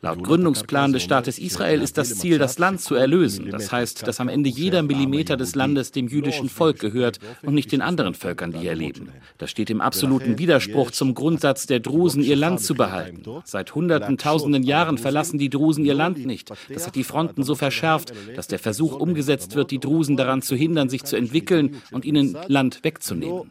Laut 0.00 0.22
Gründungsplan 0.22 0.92
des 0.92 1.02
Staates 1.02 1.40
Israel 1.40 1.82
ist 1.82 1.98
das 1.98 2.14
Ziel, 2.14 2.38
das 2.38 2.60
Land 2.60 2.80
zu 2.80 2.94
erlösen. 2.94 3.50
Das 3.50 3.72
heißt, 3.72 4.06
dass 4.06 4.20
am 4.20 4.28
Ende 4.28 4.48
jeder 4.48 4.82
Millimeter 4.82 5.36
des 5.36 5.56
Landes 5.56 5.90
dem 5.90 6.06
jüdischen 6.06 6.48
Volk 6.48 6.78
gehört 6.78 7.18
und 7.42 7.54
nicht 7.54 7.72
den 7.72 7.82
anderen 7.82 8.14
Völkern, 8.14 8.52
die 8.52 8.58
hier 8.58 8.76
leben. 8.76 9.08
Das 9.38 9.50
steht 9.50 9.70
im 9.70 9.80
absoluten 9.80 10.38
Widerspruch 10.38 10.92
zum 10.92 11.14
Grundsatz 11.14 11.66
der 11.66 11.80
Drusen, 11.80 12.22
ihr 12.22 12.36
Land 12.36 12.60
zu 12.60 12.74
behalten. 12.74 13.24
Seit 13.44 13.74
hunderten, 13.74 14.18
tausenden 14.18 14.62
Jahren 14.62 14.98
verlassen 14.98 15.36
die 15.36 15.50
Drusen 15.50 15.84
ihr 15.84 15.94
Land 15.94 16.24
nicht. 16.24 16.52
Das 16.72 16.86
hat 16.86 16.94
die 16.94 17.02
Fronten 17.02 17.42
so 17.42 17.56
verschärft, 17.56 18.12
dass 18.36 18.46
der 18.46 18.60
Versuch 18.60 18.94
umgesetzt 18.94 19.56
wird, 19.56 19.72
die 19.72 19.80
Drusen 19.80 20.16
daran 20.16 20.42
zu 20.42 20.54
hindern, 20.54 20.88
sich 20.88 21.02
zu 21.02 21.16
entwickeln 21.16 21.82
und 21.90 22.04
ihnen 22.04 22.36
Land 22.46 22.84
wegzunehmen. 22.84 23.50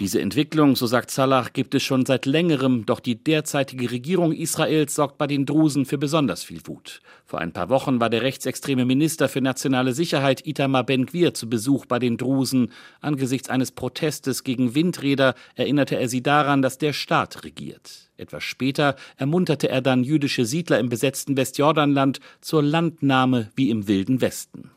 Diese 0.00 0.20
Entwicklung, 0.22 0.76
so 0.76 0.86
sagt 0.86 1.10
Salah, 1.10 1.46
gibt 1.52 1.74
es 1.74 1.82
schon 1.82 2.06
seit 2.06 2.24
längerem 2.24 2.37
längerem, 2.38 2.86
doch 2.86 3.00
die 3.00 3.16
derzeitige 3.16 3.90
Regierung 3.90 4.32
Israels 4.32 4.94
sorgt 4.94 5.18
bei 5.18 5.26
den 5.26 5.44
Drusen 5.44 5.86
für 5.86 5.98
besonders 5.98 6.44
viel 6.44 6.60
Wut. 6.66 7.00
Vor 7.26 7.40
ein 7.40 7.52
paar 7.52 7.68
Wochen 7.68 7.98
war 7.98 8.10
der 8.10 8.22
rechtsextreme 8.22 8.84
Minister 8.84 9.28
für 9.28 9.40
nationale 9.40 9.92
Sicherheit 9.92 10.46
Itamar 10.46 10.84
Ben-Gvir 10.84 11.34
zu 11.34 11.50
Besuch 11.50 11.86
bei 11.86 11.98
den 11.98 12.16
Drusen. 12.16 12.70
Angesichts 13.00 13.50
eines 13.50 13.72
Protestes 13.72 14.44
gegen 14.44 14.76
Windräder 14.76 15.34
erinnerte 15.56 15.96
er 15.96 16.08
sie 16.08 16.22
daran, 16.22 16.62
dass 16.62 16.78
der 16.78 16.92
Staat 16.92 17.42
regiert. 17.42 18.08
Etwas 18.16 18.44
später 18.44 18.94
ermunterte 19.16 19.68
er 19.68 19.80
dann 19.80 20.04
jüdische 20.04 20.44
Siedler 20.44 20.78
im 20.78 20.88
besetzten 20.88 21.36
Westjordanland 21.36 22.20
zur 22.40 22.62
Landnahme 22.62 23.50
wie 23.56 23.70
im 23.70 23.88
wilden 23.88 24.20
Westen. 24.20 24.70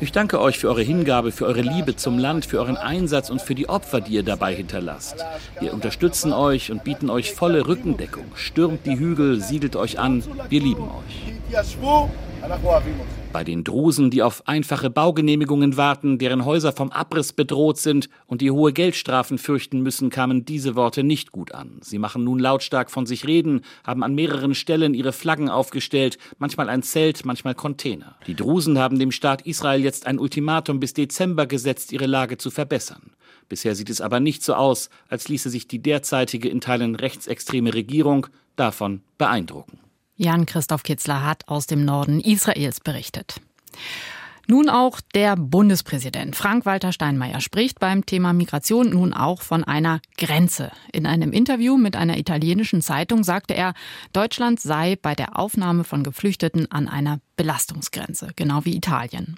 Ich 0.00 0.12
danke 0.12 0.40
euch 0.40 0.58
für 0.58 0.68
eure 0.68 0.82
Hingabe, 0.82 1.32
für 1.32 1.46
eure 1.46 1.62
Liebe 1.62 1.96
zum 1.96 2.18
Land, 2.18 2.46
für 2.46 2.58
euren 2.58 2.76
Einsatz 2.76 3.30
und 3.30 3.40
für 3.40 3.54
die 3.54 3.68
Opfer, 3.68 4.00
die 4.00 4.12
ihr 4.14 4.22
dabei 4.22 4.54
hinterlasst. 4.54 5.24
Wir 5.60 5.72
unterstützen 5.72 6.32
euch 6.32 6.70
und 6.70 6.84
bieten 6.84 7.08
euch 7.08 7.32
volle 7.32 7.66
Rückendeckung. 7.66 8.24
Stürmt 8.34 8.84
die 8.86 8.98
Hügel, 8.98 9.40
siedelt 9.40 9.76
euch 9.76 9.98
an. 9.98 10.22
Wir 10.48 10.60
lieben 10.60 10.82
euch. 10.82 11.32
Bei 13.36 13.44
den 13.44 13.64
Drusen, 13.64 14.10
die 14.10 14.22
auf 14.22 14.48
einfache 14.48 14.88
Baugenehmigungen 14.88 15.76
warten, 15.76 16.16
deren 16.16 16.46
Häuser 16.46 16.72
vom 16.72 16.90
Abriss 16.90 17.34
bedroht 17.34 17.76
sind 17.76 18.08
und 18.26 18.40
die 18.40 18.50
hohe 18.50 18.72
Geldstrafen 18.72 19.36
fürchten 19.36 19.82
müssen, 19.82 20.08
kamen 20.08 20.46
diese 20.46 20.74
Worte 20.74 21.02
nicht 21.02 21.32
gut 21.32 21.52
an. 21.52 21.78
Sie 21.82 21.98
machen 21.98 22.24
nun 22.24 22.38
lautstark 22.38 22.90
von 22.90 23.04
sich 23.04 23.26
reden, 23.26 23.60
haben 23.84 24.02
an 24.02 24.14
mehreren 24.14 24.54
Stellen 24.54 24.94
ihre 24.94 25.12
Flaggen 25.12 25.50
aufgestellt, 25.50 26.16
manchmal 26.38 26.70
ein 26.70 26.82
Zelt, 26.82 27.26
manchmal 27.26 27.54
Container. 27.54 28.16
Die 28.26 28.36
Drusen 28.36 28.78
haben 28.78 28.98
dem 28.98 29.12
Staat 29.12 29.42
Israel 29.42 29.82
jetzt 29.82 30.06
ein 30.06 30.18
Ultimatum 30.18 30.80
bis 30.80 30.94
Dezember 30.94 31.44
gesetzt, 31.44 31.92
ihre 31.92 32.06
Lage 32.06 32.38
zu 32.38 32.50
verbessern. 32.50 33.10
Bisher 33.50 33.74
sieht 33.74 33.90
es 33.90 34.00
aber 34.00 34.18
nicht 34.18 34.44
so 34.44 34.54
aus, 34.54 34.88
als 35.10 35.28
ließe 35.28 35.50
sich 35.50 35.68
die 35.68 35.82
derzeitige 35.82 36.48
in 36.48 36.62
Teilen 36.62 36.94
rechtsextreme 36.94 37.74
Regierung 37.74 38.28
davon 38.56 39.02
beeindrucken. 39.18 39.78
Jan 40.16 40.46
Christoph 40.46 40.82
Kitzler 40.82 41.24
hat 41.24 41.48
aus 41.48 41.66
dem 41.66 41.84
Norden 41.84 42.20
Israels 42.20 42.80
berichtet. 42.80 43.40
Nun 44.48 44.68
auch 44.68 45.00
der 45.14 45.34
Bundespräsident 45.34 46.36
Frank-Walter 46.36 46.92
Steinmeier 46.92 47.40
spricht 47.40 47.80
beim 47.80 48.06
Thema 48.06 48.32
Migration 48.32 48.90
nun 48.90 49.12
auch 49.12 49.42
von 49.42 49.64
einer 49.64 50.00
Grenze. 50.16 50.70
In 50.92 51.04
einem 51.04 51.32
Interview 51.32 51.76
mit 51.76 51.96
einer 51.96 52.16
italienischen 52.16 52.80
Zeitung 52.80 53.24
sagte 53.24 53.54
er, 53.54 53.74
Deutschland 54.12 54.60
sei 54.60 54.96
bei 55.02 55.16
der 55.16 55.36
Aufnahme 55.36 55.82
von 55.82 56.04
Geflüchteten 56.04 56.70
an 56.70 56.86
einer 56.86 57.18
Belastungsgrenze, 57.36 58.28
genau 58.36 58.64
wie 58.64 58.76
Italien. 58.76 59.36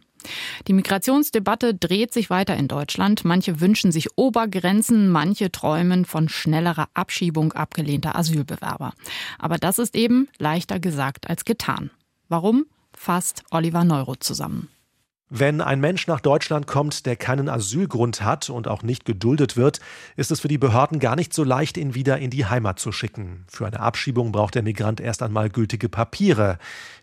Die 0.67 0.73
Migrationsdebatte 0.73 1.75
dreht 1.75 2.13
sich 2.13 2.31
weiter 2.31 2.57
in 2.57 2.69
Deutschland. 2.69 3.25
Manche 3.25 3.61
wünschen 3.61 3.93
sich 3.93 4.17
Obergrenzen, 4.17 5.09
manche 5.09 5.51
träumen 5.53 6.05
von 6.05 6.29
schnellerer 6.29 6.89
Abschiebung 6.95 7.53
abgelehnter 7.53 8.17
Asylbewerber. 8.17 8.95
Aber 9.39 9.59
das 9.59 9.79
ist 9.79 9.95
eben 9.97 10.29
leichter 10.39 10.81
gesagt 10.81 11.29
als 11.29 11.45
getan. 11.45 11.91
Warum? 12.29 12.67
Fasst 12.93 13.43
Oliver 13.51 13.85
Neuro 13.85 14.17
zusammen. 14.17 14.69
Wenn 15.31 15.61
ein 15.61 15.81
Mensch 15.81 16.07
nach 16.07 16.21
Deutschland 16.21 16.67
kommt, 16.67 17.05
der 17.05 17.15
keinen 17.15 17.51
Asylgrund 17.51 18.23
hat 18.23 18.49
und 18.49 18.67
auch 18.67 18.83
nicht 18.83 19.05
geduldet 19.05 19.59
wird, 19.59 19.79
ist 20.17 20.31
es 20.31 20.41
für 20.41 20.49
die 20.49 20.57
Behörden 20.57 21.01
gar 21.01 21.17
nicht 21.17 21.35
so 21.35 21.45
leicht, 21.45 21.77
ihn 21.77 21.95
wieder 21.95 22.19
in 22.19 22.31
die 22.31 22.47
Heimat 22.47 22.79
zu 22.79 22.93
schicken. 22.93 23.45
Für 23.47 23.67
eine 23.67 23.81
Abschiebung 23.81 24.33
braucht 24.33 24.55
der 24.55 24.63
Migrant 24.63 25.01
erst 25.01 25.23
einmal 25.23 25.51
gültige 25.51 25.91
Papiere. 25.91 26.59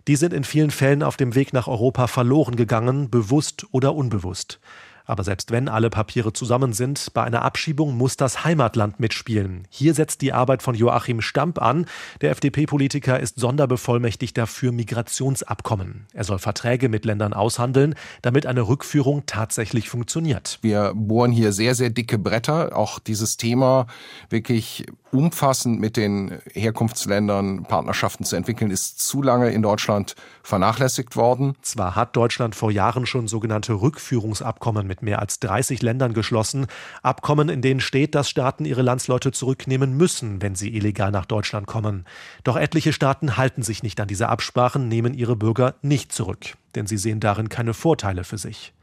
Die 0.08 0.16
sind 0.16 0.34
in 0.34 0.44
vielen 0.44 0.72
Fällen 0.72 1.04
auf 1.04 1.18
dem 1.18 1.36
Weg 1.36 1.54
nach 1.54 1.68
Europa 1.68 2.08
verloren 2.08 2.56
gegangen, 2.56 3.12
bewusst 3.12 3.68
oder 3.72 3.94
unbewusst. 3.94 4.60
Aber 5.06 5.24
selbst 5.24 5.52
wenn 5.52 5.70
alle 5.70 5.90
Papiere 5.90 6.34
zusammen 6.34 6.74
sind, 6.74 7.14
bei 7.14 7.24
einer 7.24 7.44
Abschiebung 7.44 7.96
muss 7.96 8.18
das 8.18 8.44
Heimatland 8.44 9.00
mitspielen. 9.00 9.68
Hier 9.70 9.94
setzt 9.94 10.22
die 10.22 10.34
Arbeit 10.34 10.64
von 10.64 10.76
Joachim 10.76 11.22
Stamp 11.22 11.62
an. 11.62 11.86
Der 12.22 12.32
FDP-Politiker 12.32 13.20
ist 13.20 13.40
Sonderbevollmächtigter 13.40 14.48
für 14.48 14.72
Migrationsabkommen. 14.72 16.08
Er 16.14 16.24
soll 16.24 16.40
Verträge 16.40 16.90
mit 16.90 17.06
Ländern 17.06 17.34
aushandeln, 17.34 17.96
damit 18.22 18.46
eine 18.46 18.68
Rückführung 18.68 19.24
tatsächlich 19.26 19.90
funktioniert. 19.90 20.60
Wir 20.62 20.94
bohren 20.96 21.32
hier 21.32 21.52
sehr, 21.52 21.76
sehr 21.76 21.90
dicke 21.90 22.18
Bretter. 22.18 22.76
Auch 22.76 23.00
dieses 23.00 23.38
Thema 23.38 23.88
wirklich 24.30 24.86
umfassend 25.12 25.80
mit 25.80 25.98
den 25.98 26.40
Herkunftsländern 26.54 27.64
Partnerschaften 27.64 28.26
zu 28.26 28.36
entwickeln, 28.36 28.70
ist 28.70 29.00
zu 29.00 29.22
lange 29.22 29.50
in 29.52 29.62
Deutschland 29.62 30.16
vernachlässigt 30.44 31.16
worden. 31.16 31.56
Zwar 31.62 31.96
hat 31.96 32.16
Deutschland 32.16 32.56
vor 32.56 32.72
Jahren 32.72 33.06
schon 33.06 33.28
sogenannte 33.28 33.74
Rückführungsabkommen 33.74 34.86
mit 34.86 34.95
mehr 35.02 35.20
als 35.20 35.40
30 35.40 35.82
Ländern 35.82 36.14
geschlossen, 36.14 36.68
Abkommen, 37.02 37.50
in 37.50 37.62
denen 37.62 37.80
steht, 37.80 38.16
dass 38.16 38.30
Staaten 38.30 38.66
ihre 38.66 38.82
Landsleute 38.82 39.32
zurücknehmen 39.32 39.96
müssen, 39.96 40.42
wenn 40.42 40.56
sie 40.56 40.76
illegal 40.76 41.12
nach 41.12 41.26
Deutschland 41.26 41.68
kommen. 41.68 42.06
Doch 42.44 42.58
etliche 42.58 42.94
Staaten 42.94 43.38
halten 43.38 43.64
sich 43.64 43.84
nicht 43.84 44.00
an 44.00 44.08
diese 44.08 44.30
Absprachen, 44.30 44.88
nehmen 44.88 45.14
ihre 45.14 45.36
Bürger 45.36 45.76
nicht 45.82 46.12
zurück, 46.12 46.56
denn 46.76 46.88
sie 46.88 46.98
sehen 46.98 47.20
darin 47.20 47.50
keine 47.50 47.74
Vorteile 47.74 48.24
für 48.24 48.38
sich. 48.38 48.74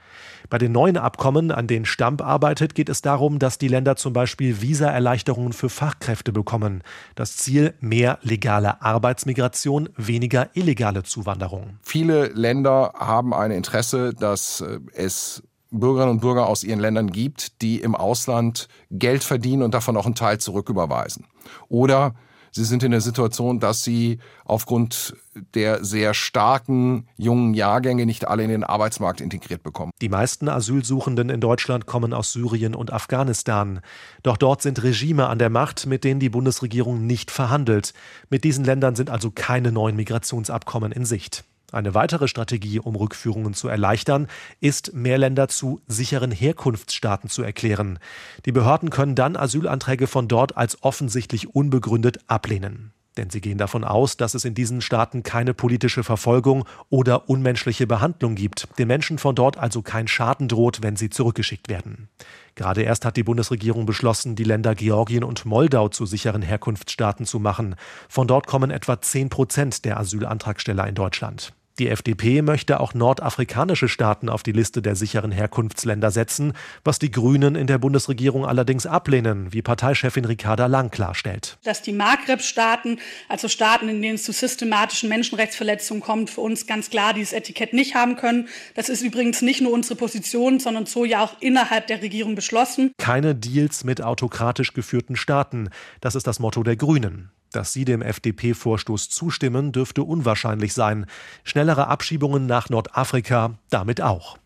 Bei 0.50 0.58
den 0.58 0.72
neuen 0.72 0.96
Abkommen, 0.96 1.50
an 1.50 1.66
denen 1.66 1.84
Stamp 1.84 2.22
arbeitet, 2.22 2.74
geht 2.74 2.88
es 2.88 3.02
darum, 3.02 3.38
dass 3.38 3.58
die 3.58 3.68
Länder 3.68 3.96
zum 3.96 4.12
Beispiel 4.12 4.60
Visaerleichterungen 4.60 5.52
für 5.52 5.68
Fachkräfte 5.68 6.32
bekommen. 6.32 6.82
Das 7.14 7.36
Ziel 7.36 7.74
mehr 7.80 8.18
legale 8.22 8.82
Arbeitsmigration, 8.82 9.88
weniger 9.96 10.50
illegale 10.54 11.02
Zuwanderung. 11.02 11.78
Viele 11.82 12.26
Länder 12.28 12.92
haben 12.98 13.32
ein 13.34 13.50
Interesse, 13.50 14.12
dass 14.14 14.60
äh, 14.60 14.78
es 14.94 15.42
Bürgerinnen 15.72 16.12
und 16.12 16.20
Bürger 16.20 16.46
aus 16.46 16.62
ihren 16.64 16.80
Ländern 16.80 17.10
gibt, 17.10 17.62
die 17.62 17.80
im 17.80 17.94
Ausland 17.94 18.68
Geld 18.90 19.24
verdienen 19.24 19.62
und 19.62 19.74
davon 19.74 19.96
auch 19.96 20.06
einen 20.06 20.14
Teil 20.14 20.38
zurücküberweisen. 20.38 21.26
Oder 21.68 22.14
Sie 22.54 22.64
sind 22.64 22.82
in 22.82 22.90
der 22.90 23.00
Situation, 23.00 23.60
dass 23.60 23.82
Sie 23.82 24.18
aufgrund 24.44 25.16
der 25.54 25.82
sehr 25.82 26.12
starken 26.12 27.08
jungen 27.16 27.54
Jahrgänge 27.54 28.04
nicht 28.04 28.28
alle 28.28 28.44
in 28.44 28.50
den 28.50 28.62
Arbeitsmarkt 28.62 29.22
integriert 29.22 29.62
bekommen. 29.62 29.90
Die 30.02 30.10
meisten 30.10 30.50
Asylsuchenden 30.50 31.30
in 31.30 31.40
Deutschland 31.40 31.86
kommen 31.86 32.12
aus 32.12 32.32
Syrien 32.32 32.74
und 32.74 32.92
Afghanistan. 32.92 33.80
Doch 34.22 34.36
dort 34.36 34.60
sind 34.60 34.82
Regime 34.82 35.28
an 35.28 35.38
der 35.38 35.48
Macht, 35.48 35.86
mit 35.86 36.04
denen 36.04 36.20
die 36.20 36.28
Bundesregierung 36.28 37.06
nicht 37.06 37.30
verhandelt. 37.30 37.94
Mit 38.28 38.44
diesen 38.44 38.66
Ländern 38.66 38.96
sind 38.96 39.08
also 39.08 39.30
keine 39.30 39.72
neuen 39.72 39.96
Migrationsabkommen 39.96 40.92
in 40.92 41.06
Sicht. 41.06 41.44
Eine 41.72 41.94
weitere 41.94 42.28
Strategie, 42.28 42.78
um 42.78 42.94
Rückführungen 42.94 43.54
zu 43.54 43.66
erleichtern, 43.68 44.28
ist, 44.60 44.92
mehr 44.92 45.18
Länder 45.18 45.48
zu 45.48 45.80
sicheren 45.86 46.30
Herkunftsstaaten 46.30 47.30
zu 47.30 47.42
erklären. 47.42 47.98
Die 48.44 48.52
Behörden 48.52 48.90
können 48.90 49.14
dann 49.14 49.36
Asylanträge 49.36 50.06
von 50.06 50.28
dort 50.28 50.56
als 50.56 50.82
offensichtlich 50.82 51.54
unbegründet 51.54 52.20
ablehnen. 52.26 52.92
Denn 53.16 53.28
sie 53.28 53.42
gehen 53.42 53.58
davon 53.58 53.84
aus, 53.84 54.16
dass 54.16 54.34
es 54.34 54.44
in 54.44 54.54
diesen 54.54 54.80
Staaten 54.80 55.22
keine 55.22 55.52
politische 55.52 56.02
Verfolgung 56.02 56.64
oder 56.88 57.28
unmenschliche 57.28 57.86
Behandlung 57.86 58.34
gibt, 58.34 58.68
den 58.78 58.88
Menschen 58.88 59.18
von 59.18 59.34
dort 59.34 59.58
also 59.58 59.82
kein 59.82 60.08
Schaden 60.08 60.48
droht, 60.48 60.82
wenn 60.82 60.96
sie 60.96 61.10
zurückgeschickt 61.10 61.68
werden. 61.68 62.08
Gerade 62.54 62.82
erst 62.82 63.04
hat 63.04 63.16
die 63.16 63.22
Bundesregierung 63.22 63.84
beschlossen, 63.84 64.34
die 64.34 64.44
Länder 64.44 64.74
Georgien 64.74 65.24
und 65.24 65.44
Moldau 65.44 65.88
zu 65.88 66.06
sicheren 66.06 66.42
Herkunftsstaaten 66.42 67.26
zu 67.26 67.38
machen. 67.38 67.76
Von 68.08 68.26
dort 68.26 68.46
kommen 68.46 68.70
etwa 68.70 69.00
zehn 69.00 69.28
Prozent 69.28 69.84
der 69.84 69.98
Asylantragsteller 69.98 70.86
in 70.86 70.94
Deutschland. 70.94 71.52
Die 71.78 71.88
FDP 71.88 72.42
möchte 72.42 72.80
auch 72.80 72.92
nordafrikanische 72.92 73.88
Staaten 73.88 74.28
auf 74.28 74.42
die 74.42 74.52
Liste 74.52 74.82
der 74.82 74.94
sicheren 74.94 75.32
Herkunftsländer 75.32 76.10
setzen, 76.10 76.52
was 76.84 76.98
die 76.98 77.10
Grünen 77.10 77.54
in 77.54 77.66
der 77.66 77.78
Bundesregierung 77.78 78.44
allerdings 78.44 78.84
ablehnen, 78.84 79.52
wie 79.54 79.62
Parteichefin 79.62 80.26
Ricarda 80.26 80.66
Lang 80.66 80.90
klarstellt. 80.90 81.56
Dass 81.64 81.80
die 81.80 81.92
Maghreb-Staaten, 81.92 82.98
also 83.28 83.48
Staaten, 83.48 83.88
in 83.88 84.02
denen 84.02 84.16
es 84.16 84.24
zu 84.24 84.32
systematischen 84.32 85.08
Menschenrechtsverletzungen 85.08 86.02
kommt, 86.02 86.28
für 86.28 86.42
uns 86.42 86.66
ganz 86.66 86.90
klar 86.90 87.14
dieses 87.14 87.32
Etikett 87.32 87.72
nicht 87.72 87.94
haben 87.94 88.16
können. 88.16 88.48
Das 88.74 88.90
ist 88.90 89.00
übrigens 89.02 89.40
nicht 89.40 89.62
nur 89.62 89.72
unsere 89.72 89.96
Position, 89.96 90.60
sondern 90.60 90.84
so 90.84 91.06
ja 91.06 91.24
auch 91.24 91.40
innerhalb 91.40 91.86
der 91.86 92.02
Regierung 92.02 92.34
beschlossen. 92.34 92.92
Keine 92.98 93.34
Deals 93.34 93.84
mit 93.84 94.02
autokratisch 94.02 94.74
geführten 94.74 95.16
Staaten, 95.16 95.70
das 96.02 96.16
ist 96.16 96.26
das 96.26 96.38
Motto 96.38 96.62
der 96.62 96.76
Grünen. 96.76 97.30
Dass 97.52 97.72
sie 97.72 97.84
dem 97.84 98.02
FDP-Vorstoß 98.02 99.10
zustimmen, 99.10 99.72
dürfte 99.72 100.02
unwahrscheinlich 100.02 100.74
sein. 100.74 101.06
Schnellere 101.44 101.88
Abschiebungen 101.88 102.46
nach 102.46 102.68
Nordafrika 102.70 103.54
damit 103.70 104.00
auch. 104.00 104.38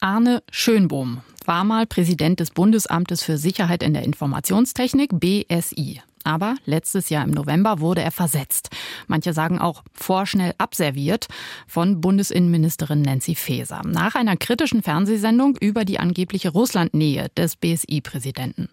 Arne 0.00 0.42
Schönbohm 0.50 1.20
war 1.44 1.64
mal 1.64 1.86
Präsident 1.86 2.40
des 2.40 2.50
Bundesamtes 2.50 3.22
für 3.22 3.38
Sicherheit 3.38 3.82
in 3.82 3.94
der 3.94 4.02
Informationstechnik 4.02 5.10
BSI. 5.12 6.00
Aber 6.24 6.56
letztes 6.64 7.08
Jahr 7.08 7.24
im 7.24 7.30
November 7.30 7.80
wurde 7.80 8.02
er 8.02 8.12
versetzt. 8.12 8.70
Manche 9.06 9.32
sagen 9.32 9.58
auch 9.58 9.82
vorschnell 9.92 10.54
abserviert 10.58 11.26
von 11.66 12.00
Bundesinnenministerin 12.00 13.02
Nancy 13.02 13.34
Faeser 13.34 13.82
nach 13.84 14.14
einer 14.14 14.36
kritischen 14.36 14.82
Fernsehsendung 14.82 15.56
über 15.60 15.84
die 15.84 15.98
angebliche 15.98 16.50
Russlandnähe 16.50 17.28
des 17.36 17.56
BSI-Präsidenten. 17.56 18.68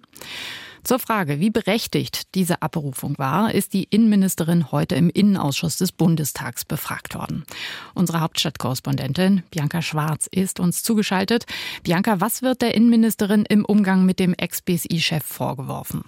Zur 0.90 0.98
Frage, 0.98 1.40
wie 1.40 1.52
berechtigt 1.52 2.34
diese 2.34 2.64
Abberufung 2.64 3.20
war, 3.20 3.54
ist 3.54 3.76
die 3.76 3.84
Innenministerin 3.84 4.72
heute 4.72 4.96
im 4.96 5.12
Innenausschuss 5.12 5.78
des 5.78 5.92
Bundestags 5.92 6.66
befragt 6.66 7.14
worden. 7.14 7.44
Unsere 7.94 8.22
Hauptstadtkorrespondentin 8.22 9.44
Bianca 9.52 9.84
Schwarz 9.84 10.26
ist 10.26 10.60
uns 10.60 10.82
zugeschaltet. 10.82 11.46
Bianca, 11.84 12.22
was 12.22 12.42
wird 12.42 12.64
der 12.64 12.74
Innenministerin 12.74 13.46
im 13.48 13.66
Umgang 13.66 14.04
mit 14.04 14.18
dem 14.18 14.34
Ex-BSI-Chef 14.34 15.24
vorgeworfen? 15.24 16.06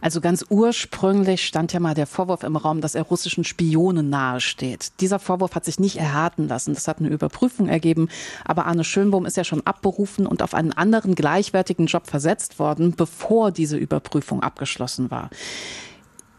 Also 0.00 0.20
ganz 0.20 0.44
ursprünglich 0.48 1.46
stand 1.46 1.72
ja 1.72 1.80
mal 1.80 1.94
der 1.94 2.08
Vorwurf 2.08 2.42
im 2.42 2.56
Raum, 2.56 2.80
dass 2.80 2.96
er 2.96 3.02
russischen 3.02 3.44
Spionen 3.44 4.10
nahesteht. 4.10 4.92
Dieser 5.00 5.20
Vorwurf 5.20 5.54
hat 5.54 5.64
sich 5.64 5.78
nicht 5.78 5.96
erhärten 5.96 6.48
lassen. 6.48 6.74
Das 6.74 6.88
hat 6.88 6.98
eine 6.98 7.08
Überprüfung 7.08 7.68
ergeben. 7.68 8.08
Aber 8.44 8.66
Arne 8.66 8.82
Schönbohm 8.82 9.26
ist 9.26 9.36
ja 9.36 9.44
schon 9.44 9.64
abberufen 9.64 10.26
und 10.26 10.42
auf 10.42 10.54
einen 10.54 10.72
anderen 10.72 11.14
gleichwertigen 11.14 11.86
Job 11.86 12.08
versetzt 12.08 12.58
worden, 12.58 12.94
bevor 12.96 13.52
diese 13.52 13.76
Überprüfung 13.76 14.42
abgeschlossen 14.42 15.10
war. 15.10 15.30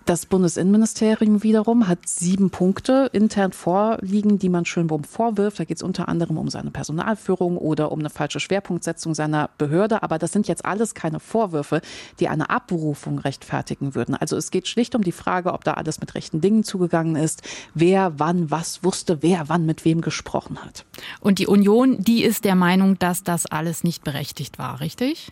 Das 0.06 0.26
Bundesinnenministerium 0.26 1.44
wiederum 1.44 1.88
hat 1.88 2.10
sieben 2.10 2.50
Punkte 2.50 3.10
intern 3.14 3.54
vorliegen, 3.54 4.38
die 4.38 4.50
man 4.50 4.66
Schönbohm 4.66 5.06
vorwirft. 5.06 5.62
Da 5.62 5.64
geht 5.64 5.78
es 5.78 5.84
unter 5.84 6.10
anderem 6.10 6.38
um 6.38 6.50
seine 6.50 6.72
Personalführung 6.72 7.58
oder 7.58 7.90
um 7.90 8.00
eine 8.00 8.10
falsche 8.10 8.42
Schwerpunktsetzung 8.42 9.16
seiner 9.16 9.50
Behörde. 9.58 10.04
Aber 10.04 10.20
das 10.20 10.34
sind 10.34 10.50
jetzt 10.50 10.66
alles 10.66 10.94
keine 10.94 11.22
Vorwürfe, 11.22 11.80
die 12.20 12.28
eine 12.28 12.50
Abberufung 12.50 13.18
rechtfertigen 13.18 13.96
würden. 13.96 14.14
Also 14.14 14.36
es 14.36 14.52
geht 14.52 14.68
schlicht 14.68 14.94
um 14.94 15.06
die 15.06 15.14
Frage, 15.14 15.54
ob 15.54 15.64
da 15.64 15.76
alles 15.76 16.02
mit 16.02 16.16
rechten 16.16 16.42
Dingen 16.42 16.66
zugegangen 16.66 17.16
ist, 17.16 17.42
wer 17.74 18.20
wann 18.20 18.52
was 18.52 18.84
wusste, 18.84 19.24
wer 19.24 19.48
wann 19.48 19.66
mit 19.66 19.86
wem 19.86 20.02
gesprochen 20.02 20.66
hat. 20.66 20.84
Und 21.22 21.40
die 21.40 21.48
Union, 21.48 22.04
die 22.04 22.26
ist 22.26 22.44
der 22.44 22.56
Meinung, 22.56 23.00
dass 23.00 23.24
das 23.24 23.46
alles 23.46 23.86
nicht 23.86 24.04
berechtigt 24.04 24.60
war, 24.60 24.82
richtig? 24.82 25.32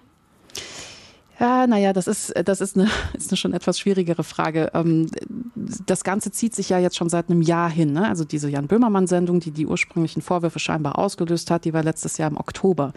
Ja, 1.39 1.65
naja, 1.65 1.91
das 1.93 2.07
ist, 2.07 2.33
das 2.45 2.61
ist 2.61 2.77
eine, 2.77 2.89
ist 3.17 3.31
eine 3.31 3.37
schon 3.37 3.53
etwas 3.53 3.79
schwierigere 3.79 4.23
Frage. 4.23 4.71
Ähm, 4.73 5.09
das 5.55 6.03
Ganze 6.03 6.31
zieht 6.31 6.53
sich 6.53 6.69
ja 6.69 6.79
jetzt 6.79 6.97
schon 6.97 7.09
seit 7.09 7.29
einem 7.29 7.41
Jahr 7.41 7.69
hin. 7.69 7.93
Ne? 7.93 8.07
Also 8.07 8.23
diese 8.23 8.49
Jan 8.49 8.67
Böhmermann-Sendung, 8.67 9.39
die 9.39 9.51
die 9.51 9.65
ursprünglichen 9.65 10.21
Vorwürfe 10.21 10.59
scheinbar 10.59 10.99
ausgelöst 10.99 11.49
hat, 11.49 11.65
die 11.65 11.73
war 11.73 11.83
letztes 11.83 12.17
Jahr 12.17 12.29
im 12.29 12.37
Oktober. 12.37 12.93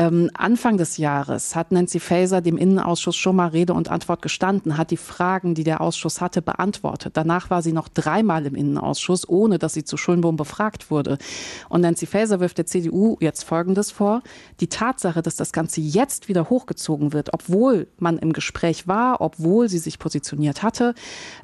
Ähm, 0.00 0.30
Anfang 0.34 0.76
des 0.76 0.96
Jahres 0.96 1.56
hat 1.56 1.72
Nancy 1.72 1.98
Faeser 1.98 2.40
dem 2.40 2.56
Innenausschuss 2.56 3.16
schon 3.16 3.34
mal 3.34 3.48
Rede 3.48 3.74
und 3.74 3.90
Antwort 3.90 4.22
gestanden, 4.22 4.78
hat 4.78 4.92
die 4.92 4.96
Fragen, 4.96 5.56
die 5.56 5.64
der 5.64 5.80
Ausschuss 5.80 6.20
hatte, 6.20 6.40
beantwortet. 6.40 7.16
Danach 7.16 7.50
war 7.50 7.62
sie 7.62 7.72
noch 7.72 7.88
dreimal 7.88 8.46
im 8.46 8.54
Innenausschuss, 8.54 9.28
ohne 9.28 9.58
dass 9.58 9.74
sie 9.74 9.82
zu 9.82 9.96
Schönbohm 9.96 10.36
befragt 10.36 10.92
wurde. 10.92 11.18
Und 11.68 11.80
Nancy 11.80 12.06
Faeser 12.06 12.38
wirft 12.38 12.58
der 12.58 12.66
CDU 12.66 13.16
jetzt 13.18 13.42
Folgendes 13.42 13.90
vor. 13.90 14.22
Die 14.60 14.68
Tatsache, 14.68 15.20
dass 15.20 15.34
das 15.34 15.52
Ganze 15.52 15.80
jetzt 15.80 16.28
wieder 16.28 16.48
hochgezogen 16.48 17.12
wird, 17.12 17.34
obwohl 17.34 17.88
man 17.98 18.18
im 18.18 18.32
Gespräch 18.32 18.86
war, 18.86 19.20
obwohl 19.20 19.68
sie 19.68 19.78
sich 19.78 19.98
positioniert 19.98 20.62
hatte, 20.62 20.94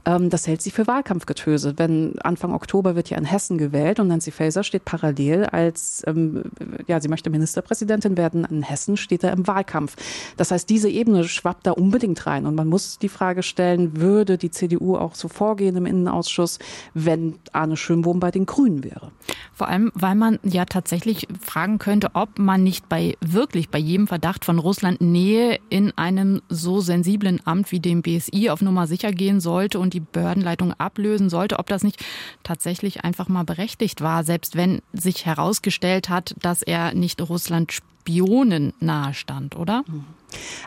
ähm, 0.05 0.31
das 0.31 0.47
hält 0.47 0.63
sie 0.63 0.71
für 0.71 0.87
Wahlkampfgetöse. 0.87 1.75
Wenn 1.77 2.21
Anfang 2.21 2.55
Oktober 2.55 2.95
wird 2.95 3.11
ja 3.11 3.19
in 3.19 3.25
Hessen 3.25 3.59
gewählt 3.59 3.99
und 3.99 4.07
Nancy 4.07 4.31
Faeser 4.31 4.63
steht 4.63 4.85
parallel 4.85 5.47
als, 5.47 6.05
ähm, 6.07 6.45
ja, 6.87 7.01
sie 7.01 7.09
möchte 7.09 7.31
Ministerpräsidentin 7.31 8.17
werden 8.17 8.44
in 8.51 8.63
Hessen 8.63 8.97
steht 8.97 9.25
er 9.25 9.33
im 9.33 9.47
Wahlkampf. 9.47 9.97
Das 10.37 10.51
heißt, 10.51 10.69
diese 10.69 10.89
Ebene 10.89 11.25
schwappt 11.25 11.67
da 11.67 11.73
unbedingt 11.73 12.27
rein. 12.27 12.47
Und 12.47 12.55
man 12.55 12.69
muss 12.69 12.99
die 12.99 13.09
Frage 13.09 13.43
stellen, 13.43 14.01
würde 14.01 14.39
die 14.39 14.51
CDU 14.51 14.97
auch 14.97 15.15
so 15.15 15.29
vorgehen 15.29 15.77
im 15.77 15.87
Innenausschuss, 15.87 16.59
wenn 16.95 17.37
Arne 17.53 17.77
Schönbohm 17.77 18.21
bei 18.21 18.31
den 18.31 18.47
Grünen 18.47 18.85
wäre? 18.85 19.13
Vor 19.53 19.69
allem, 19.69 19.93
weil 19.95 20.15
man 20.15 20.39
ja 20.43 20.65
tatsächlich 20.65 21.29
fragen 21.41 21.79
könnte, 21.79 22.11
ob 22.15 22.39
man 22.39 22.63
nicht 22.63 22.89
bei 22.89 23.17
wirklich 23.21 23.69
bei 23.69 23.79
jedem 23.79 24.09
Verdacht 24.09 24.45
von 24.45 24.59
Russland 24.59 25.01
Nähe 25.01 25.61
in 25.71 25.97
einem 25.97 26.43
so 26.49 26.81
sensiblen 26.81 27.41
Amt 27.45 27.71
wie 27.71 27.81
dem 27.81 28.03
BSI 28.03 28.51
auf 28.51 28.63
Nummer 28.63 28.87
sicher 28.87 29.13
gehen 29.13 29.41
sollte 29.41 29.79
und 29.79 29.95
die 29.95 30.01
Behördenleitung 30.01 30.73
ablösen 30.75 31.31
sollte, 31.31 31.59
ob 31.59 31.69
das 31.69 31.85
nicht 31.85 32.05
tatsächlich 32.43 33.05
einfach 33.05 33.29
mal 33.29 33.45
berechtigt 33.45 34.01
war, 34.01 34.25
selbst 34.25 34.57
wenn 34.57 34.83
sich 34.93 35.27
herausgestellt 35.27 36.09
hat, 36.09 36.35
dass 36.41 36.63
er 36.63 36.95
nicht 36.95 37.21
Russland 37.23 37.73
Spionen 38.05 38.75
nahestand, 38.81 39.57
oder? 39.57 39.83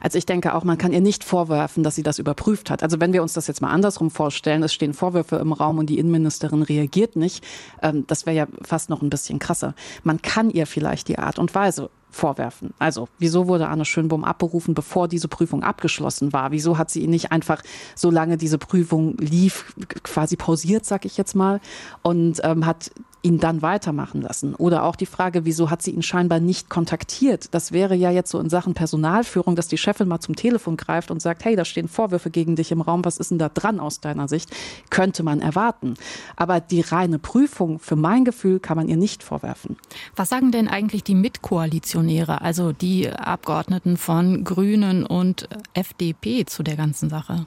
Also 0.02 0.18
ich 0.18 0.26
denke 0.26 0.56
auch, 0.56 0.64
man 0.64 0.80
kann 0.80 0.92
ihr 0.92 1.02
nicht 1.02 1.24
vorwerfen, 1.24 1.84
dass 1.84 1.96
sie 1.96 2.02
das 2.02 2.18
überprüft 2.18 2.72
hat. 2.72 2.82
Also 2.82 3.00
wenn 3.00 3.14
wir 3.14 3.22
uns 3.22 3.34
das 3.34 3.46
jetzt 3.46 3.62
mal 3.62 3.70
andersrum 3.70 4.10
vorstellen, 4.10 4.64
es 4.64 4.74
stehen 4.74 4.96
Vorwürfe 4.96 5.36
im 5.36 5.54
Raum 5.54 5.78
und 5.78 5.88
die 5.88 6.00
Innenministerin 6.00 6.64
reagiert 6.64 7.16
nicht, 7.16 7.46
ähm, 7.84 8.06
das 8.08 8.26
wäre 8.26 8.36
ja 8.36 8.48
fast 8.64 8.90
noch 8.90 9.04
ein 9.04 9.12
bisschen 9.12 9.38
krasser. 9.38 9.76
Man 10.04 10.22
kann 10.22 10.50
ihr 10.50 10.66
vielleicht 10.66 11.10
die 11.10 11.20
Art 11.20 11.38
und 11.38 11.54
Weise 11.54 11.92
vorwerfen. 12.10 12.74
Also, 12.80 13.08
wieso 13.20 13.48
wurde 13.48 13.68
Arne 13.68 13.86
Schönbohm 13.86 14.24
abberufen, 14.24 14.74
bevor 14.74 15.08
diese 15.08 15.28
Prüfung 15.28 15.62
abgeschlossen 15.62 16.34
war? 16.34 16.52
Wieso 16.52 16.78
hat 16.80 16.90
sie 16.90 17.04
ihn 17.04 17.12
nicht 17.12 17.32
einfach, 17.32 17.62
solange 17.96 18.38
diese 18.38 18.58
Prüfung 18.58 19.16
lief, 19.18 19.76
quasi 20.02 20.38
pausiert, 20.38 20.86
sag 20.86 21.06
ich 21.06 21.18
jetzt 21.18 21.36
mal, 21.36 21.60
und 22.02 22.40
ähm, 22.44 22.66
hat 22.66 22.90
ihn 23.22 23.40
dann 23.40 23.62
weitermachen 23.62 24.22
lassen? 24.22 24.56
Oder 24.56 24.84
auch 24.84 24.96
die 24.96 25.06
Frage, 25.06 25.46
wieso 25.46 25.70
hat 25.70 25.82
sie 25.82 25.92
ihn 25.92 26.04
scheinbar 26.04 26.40
nicht 26.40 26.70
kontaktiert? 26.70 27.54
Das 27.54 27.72
wäre 27.72 27.96
ja 27.96 28.12
jetzt 28.12 28.32
so 28.32 28.40
in 28.40 28.50
Sachen 28.50 28.74
Personalführung, 28.74 29.56
dass 29.56 29.68
die 29.68 29.78
Chefin 29.78 30.08
mal 30.08 30.20
zum 30.20 30.36
Telefon 30.36 30.78
greift 30.78 31.12
und 31.12 31.22
sagt, 31.22 31.46
hey, 31.46 31.56
da 31.56 31.66
stehen 31.66 31.88
Vorwürfe 31.88 32.30
gegen 32.30 32.56
dich 32.56 32.72
im 32.72 32.82
Raum, 32.82 33.04
was 33.04 33.18
ist 33.18 33.32
denn 33.32 33.40
da 33.40 33.50
dran 33.50 33.80
aus 33.80 34.00
deiner 34.00 34.28
Sicht? 34.28 34.52
Könnte 34.90 35.24
man 35.24 35.42
erwarten. 35.42 35.96
Aber 36.36 36.60
die 36.60 36.82
reine 36.82 37.20
Prüfung, 37.20 37.80
für 37.80 37.96
mein 37.96 38.26
Gefühl, 38.26 38.60
kann 38.60 38.78
man 38.78 38.88
ihr 38.88 38.98
nicht 38.98 39.24
vorwerfen. 39.24 39.78
Was 40.16 40.30
sagen 40.30 40.52
denn 40.52 40.68
eigentlich 40.68 41.04
die 41.04 41.16
Mitkoalitionäre, 41.16 42.42
also 42.42 42.72
die 42.72 43.10
Abgeordneten 43.10 43.98
von 43.98 44.44
Grünen 44.44 45.06
und 45.06 45.50
FDP 45.74 46.46
zu 46.46 46.64
der 46.64 46.76
ganzen 46.76 47.10
Sache? 47.10 47.46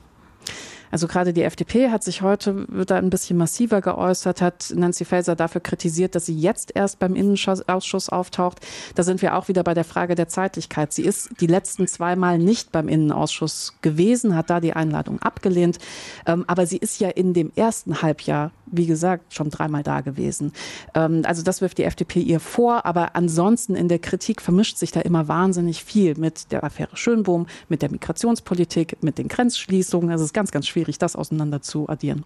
Also 0.91 1.07
gerade 1.07 1.33
die 1.33 1.43
FDP 1.43 1.91
hat 1.91 2.03
sich 2.03 2.23
heute 2.23 2.67
da 2.87 2.97
ein 2.97 3.11
bisschen 3.11 3.37
massiver 3.37 3.81
geäußert, 3.81 4.43
hat 4.43 4.73
Nancy 4.75 5.05
Faeser 5.05 5.37
dafür 5.37 5.61
kritisiert, 5.61 6.15
dass 6.15 6.27
sie 6.27 6.39
jetzt 6.39 6.73
erst 6.75 6.99
beim 6.99 7.15
Innenausschuss 7.15 8.09
auftaucht. 8.09 8.61
Da 8.95 9.03
sind 9.03 9.23
wir 9.23 9.37
auch 9.37 9.49
wieder 9.49 9.63
bei 9.63 9.75
der 9.75 9.85
Frage 9.85 10.15
der 10.15 10.29
Zeitlichkeit. 10.29 10.93
Sie 10.93 11.05
ist 11.05 11.31
die 11.41 11.47
letzten 11.47 11.87
zweimal 11.87 12.39
nicht 12.39 12.73
beim 12.73 12.89
Innenausschuss 12.89 13.75
gewesen, 13.83 14.35
hat 14.35 14.51
da 14.51 14.61
die 14.61 14.73
Einladung 14.73 15.21
abgelehnt. 15.23 15.79
Ähm, 16.27 16.45
aber 16.47 16.67
sie 16.67 16.79
ist 16.79 17.01
ja 17.01 17.09
in 17.09 17.35
dem 17.35 17.53
ersten 17.55 18.03
Halbjahr, 18.03 18.51
wie 18.67 18.87
gesagt, 18.87 19.35
schon 19.35 19.51
dreimal 19.51 19.83
da 19.83 20.01
gewesen. 20.01 20.53
Ähm, 20.95 21.23
also 21.25 21.43
das 21.43 21.61
wirft 21.61 21.79
die 21.79 21.85
FDP 21.85 22.21
ihr 22.21 22.41
vor. 22.41 22.85
Aber 22.85 23.15
ansonsten 23.15 23.77
in 23.77 23.89
der 23.89 23.99
Kritik 23.99 24.43
vermischt 24.43 24.77
sich 24.77 24.91
da 24.91 25.01
immer 25.01 25.29
wahnsinnig 25.29 25.85
viel 25.85 26.17
mit 26.17 26.51
der 26.53 26.65
Affäre 26.65 26.97
Schönbohm, 26.97 27.47
mit 27.69 27.83
der 27.83 27.91
Migrationspolitik, 27.91 29.03
mit 29.03 29.19
den 29.19 29.29
Grenzschließungen. 29.29 30.11
Das 30.11 30.21
ist 30.21 30.35
ganz, 30.35 30.51
ganz 30.51 30.67
schwierig 30.67 30.80
schwierig, 30.81 30.99
das 30.99 31.17
auseinander 31.17 31.61
zu 31.61 31.89
addieren. 31.89 32.25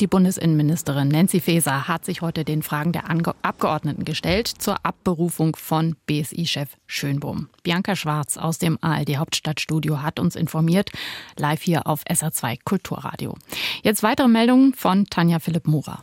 Die 0.00 0.08
Bundesinnenministerin 0.08 1.06
Nancy 1.06 1.38
Faeser 1.38 1.86
hat 1.86 2.04
sich 2.04 2.20
heute 2.20 2.44
den 2.44 2.64
Fragen 2.64 2.90
der 2.90 3.04
Abgeordneten 3.42 4.04
gestellt 4.04 4.48
zur 4.48 4.84
Abberufung 4.84 5.54
von 5.54 5.94
BSI-Chef 6.06 6.68
Schönbohm. 6.86 7.48
Bianca 7.62 7.94
Schwarz 7.94 8.36
aus 8.36 8.58
dem 8.58 8.76
ARD 8.80 9.18
Hauptstadtstudio 9.18 10.02
hat 10.02 10.18
uns 10.18 10.34
informiert, 10.34 10.90
live 11.36 11.62
hier 11.62 11.86
auf 11.86 12.02
SA2 12.06 12.58
Kulturradio. 12.64 13.36
Jetzt 13.84 14.02
weitere 14.02 14.26
Meldungen 14.26 14.74
von 14.74 15.04
Tanja 15.06 15.38
Philipp 15.38 15.68
Murer. 15.68 16.02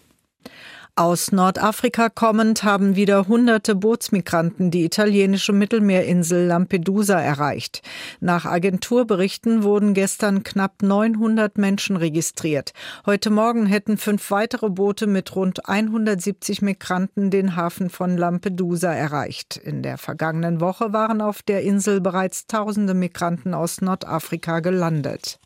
Aus 1.01 1.31
Nordafrika 1.31 2.09
kommend 2.09 2.63
haben 2.63 2.95
wieder 2.95 3.27
hunderte 3.27 3.73
Bootsmigranten 3.73 4.69
die 4.69 4.85
italienische 4.85 5.51
Mittelmeerinsel 5.51 6.45
Lampedusa 6.45 7.19
erreicht. 7.19 7.81
Nach 8.19 8.45
Agenturberichten 8.45 9.63
wurden 9.63 9.95
gestern 9.95 10.43
knapp 10.43 10.83
900 10.83 11.57
Menschen 11.57 11.95
registriert. 11.95 12.73
Heute 13.07 13.31
Morgen 13.31 13.65
hätten 13.65 13.97
fünf 13.97 14.29
weitere 14.29 14.69
Boote 14.69 15.07
mit 15.07 15.35
rund 15.35 15.67
170 15.67 16.61
Migranten 16.61 17.31
den 17.31 17.55
Hafen 17.55 17.89
von 17.89 18.15
Lampedusa 18.15 18.93
erreicht. 18.93 19.57
In 19.57 19.81
der 19.81 19.97
vergangenen 19.97 20.61
Woche 20.61 20.93
waren 20.93 21.21
auf 21.21 21.41
der 21.41 21.63
Insel 21.63 21.99
bereits 21.99 22.45
tausende 22.45 22.93
Migranten 22.93 23.55
aus 23.55 23.81
Nordafrika 23.81 24.59
gelandet. 24.59 25.39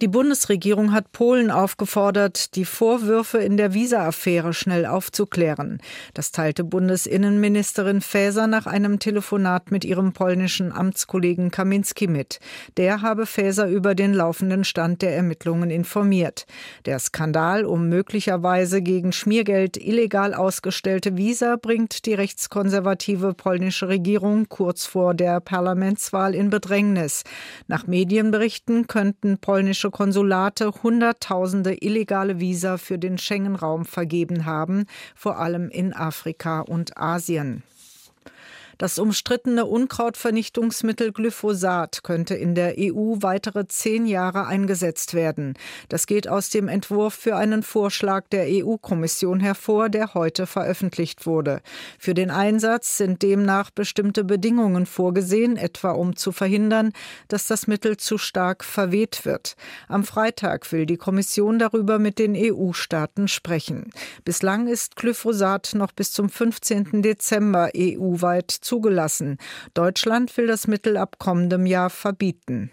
Die 0.00 0.06
Bundesregierung 0.06 0.92
hat 0.92 1.10
Polen 1.10 1.50
aufgefordert, 1.50 2.54
die 2.54 2.64
Vorwürfe 2.64 3.38
in 3.38 3.56
der 3.56 3.74
Visa-Affäre 3.74 4.54
schnell 4.54 4.86
aufzuklären. 4.86 5.80
Das 6.14 6.30
teilte 6.30 6.62
Bundesinnenministerin 6.62 8.00
Faeser 8.00 8.46
nach 8.46 8.66
einem 8.68 9.00
Telefonat 9.00 9.72
mit 9.72 9.84
ihrem 9.84 10.12
polnischen 10.12 10.70
Amtskollegen 10.70 11.50
Kaminski 11.50 12.06
mit. 12.06 12.38
Der 12.76 13.02
habe 13.02 13.26
Faeser 13.26 13.66
über 13.66 13.96
den 13.96 14.14
laufenden 14.14 14.62
Stand 14.62 15.02
der 15.02 15.16
Ermittlungen 15.16 15.68
informiert. 15.68 16.46
Der 16.86 17.00
Skandal 17.00 17.64
um 17.64 17.88
möglicherweise 17.88 18.82
gegen 18.82 19.10
Schmiergeld 19.10 19.76
illegal 19.76 20.32
ausgestellte 20.32 21.16
Visa 21.16 21.56
bringt 21.56 22.06
die 22.06 22.14
rechtskonservative 22.14 23.34
polnische 23.34 23.88
Regierung 23.88 24.48
kurz 24.48 24.86
vor 24.86 25.14
der 25.14 25.40
Parlamentswahl 25.40 26.36
in 26.36 26.50
Bedrängnis. 26.50 27.24
Nach 27.66 27.88
Medienberichten 27.88 28.86
könnten 28.86 29.38
polnische 29.38 29.87
deutsche 29.88 29.90
Konsulate 29.90 30.72
Hunderttausende 30.82 31.76
illegale 31.80 32.40
Visa 32.40 32.76
für 32.78 32.98
den 32.98 33.18
Schengen-Raum 33.18 33.84
vergeben 33.84 34.44
haben, 34.44 34.86
vor 35.14 35.38
allem 35.38 35.70
in 35.70 35.94
Afrika 35.94 36.60
und 36.60 36.96
Asien. 36.96 37.62
Das 38.78 39.00
umstrittene 39.00 39.66
Unkrautvernichtungsmittel 39.66 41.10
Glyphosat 41.10 42.04
könnte 42.04 42.36
in 42.36 42.54
der 42.54 42.76
EU 42.78 43.16
weitere 43.22 43.66
zehn 43.66 44.06
Jahre 44.06 44.46
eingesetzt 44.46 45.14
werden. 45.14 45.54
Das 45.88 46.06
geht 46.06 46.28
aus 46.28 46.50
dem 46.50 46.68
Entwurf 46.68 47.14
für 47.14 47.34
einen 47.34 47.64
Vorschlag 47.64 48.28
der 48.28 48.46
EU-Kommission 48.46 49.40
hervor, 49.40 49.88
der 49.88 50.14
heute 50.14 50.46
veröffentlicht 50.46 51.26
wurde. 51.26 51.60
Für 51.98 52.14
den 52.14 52.30
Einsatz 52.30 52.98
sind 52.98 53.22
demnach 53.22 53.70
bestimmte 53.70 54.22
Bedingungen 54.22 54.86
vorgesehen, 54.86 55.56
etwa 55.56 55.90
um 55.90 56.14
zu 56.14 56.30
verhindern, 56.30 56.92
dass 57.26 57.48
das 57.48 57.66
Mittel 57.66 57.96
zu 57.96 58.16
stark 58.16 58.62
verweht 58.62 59.24
wird. 59.24 59.56
Am 59.88 60.04
Freitag 60.04 60.70
will 60.70 60.86
die 60.86 60.98
Kommission 60.98 61.58
darüber 61.58 61.98
mit 61.98 62.20
den 62.20 62.36
EU-Staaten 62.36 63.26
sprechen. 63.26 63.90
Bislang 64.24 64.68
ist 64.68 64.94
Glyphosat 64.94 65.72
noch 65.74 65.90
bis 65.90 66.12
zum 66.12 66.28
15. 66.28 67.02
Dezember 67.02 67.70
EU-weit 67.76 68.67
zugelassen. 68.68 69.38
Deutschland 69.74 70.36
will 70.36 70.46
das 70.46 70.68
Mittel 70.68 70.96
ab 70.96 71.16
kommendem 71.18 71.66
Jahr 71.66 71.90
verbieten. 71.90 72.70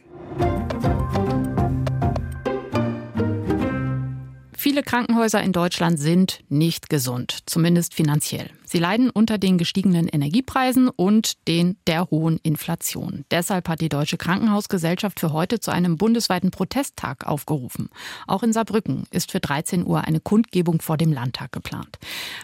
Viele 4.57 4.83
Krankenhäuser 4.83 5.41
in 5.41 5.51
Deutschland 5.53 5.99
sind 5.99 6.39
nicht 6.49 6.89
gesund, 6.89 7.39
zumindest 7.45 7.93
finanziell. 7.93 8.49
Sie 8.75 8.81
leiden 8.81 9.09
unter 9.09 9.37
den 9.37 9.57
gestiegenen 9.57 10.09
Energiepreisen 10.09 10.89
und 10.89 11.47
den 11.47 11.77
der 11.87 12.11
hohen 12.11 12.39
Inflation. 12.43 13.23
Deshalb 13.31 13.69
hat 13.69 13.79
die 13.79 13.87
Deutsche 13.87 14.17
Krankenhausgesellschaft 14.17 15.21
für 15.21 15.31
heute 15.31 15.61
zu 15.61 15.71
einem 15.71 15.95
bundesweiten 15.95 16.51
Protesttag 16.51 17.25
aufgerufen. 17.25 17.87
Auch 18.27 18.43
in 18.43 18.51
Saarbrücken 18.51 19.05
ist 19.11 19.31
für 19.31 19.39
13 19.39 19.87
Uhr 19.87 20.01
eine 20.01 20.19
Kundgebung 20.19 20.81
vor 20.81 20.97
dem 20.97 21.13
Landtag 21.13 21.53
geplant. 21.53 21.99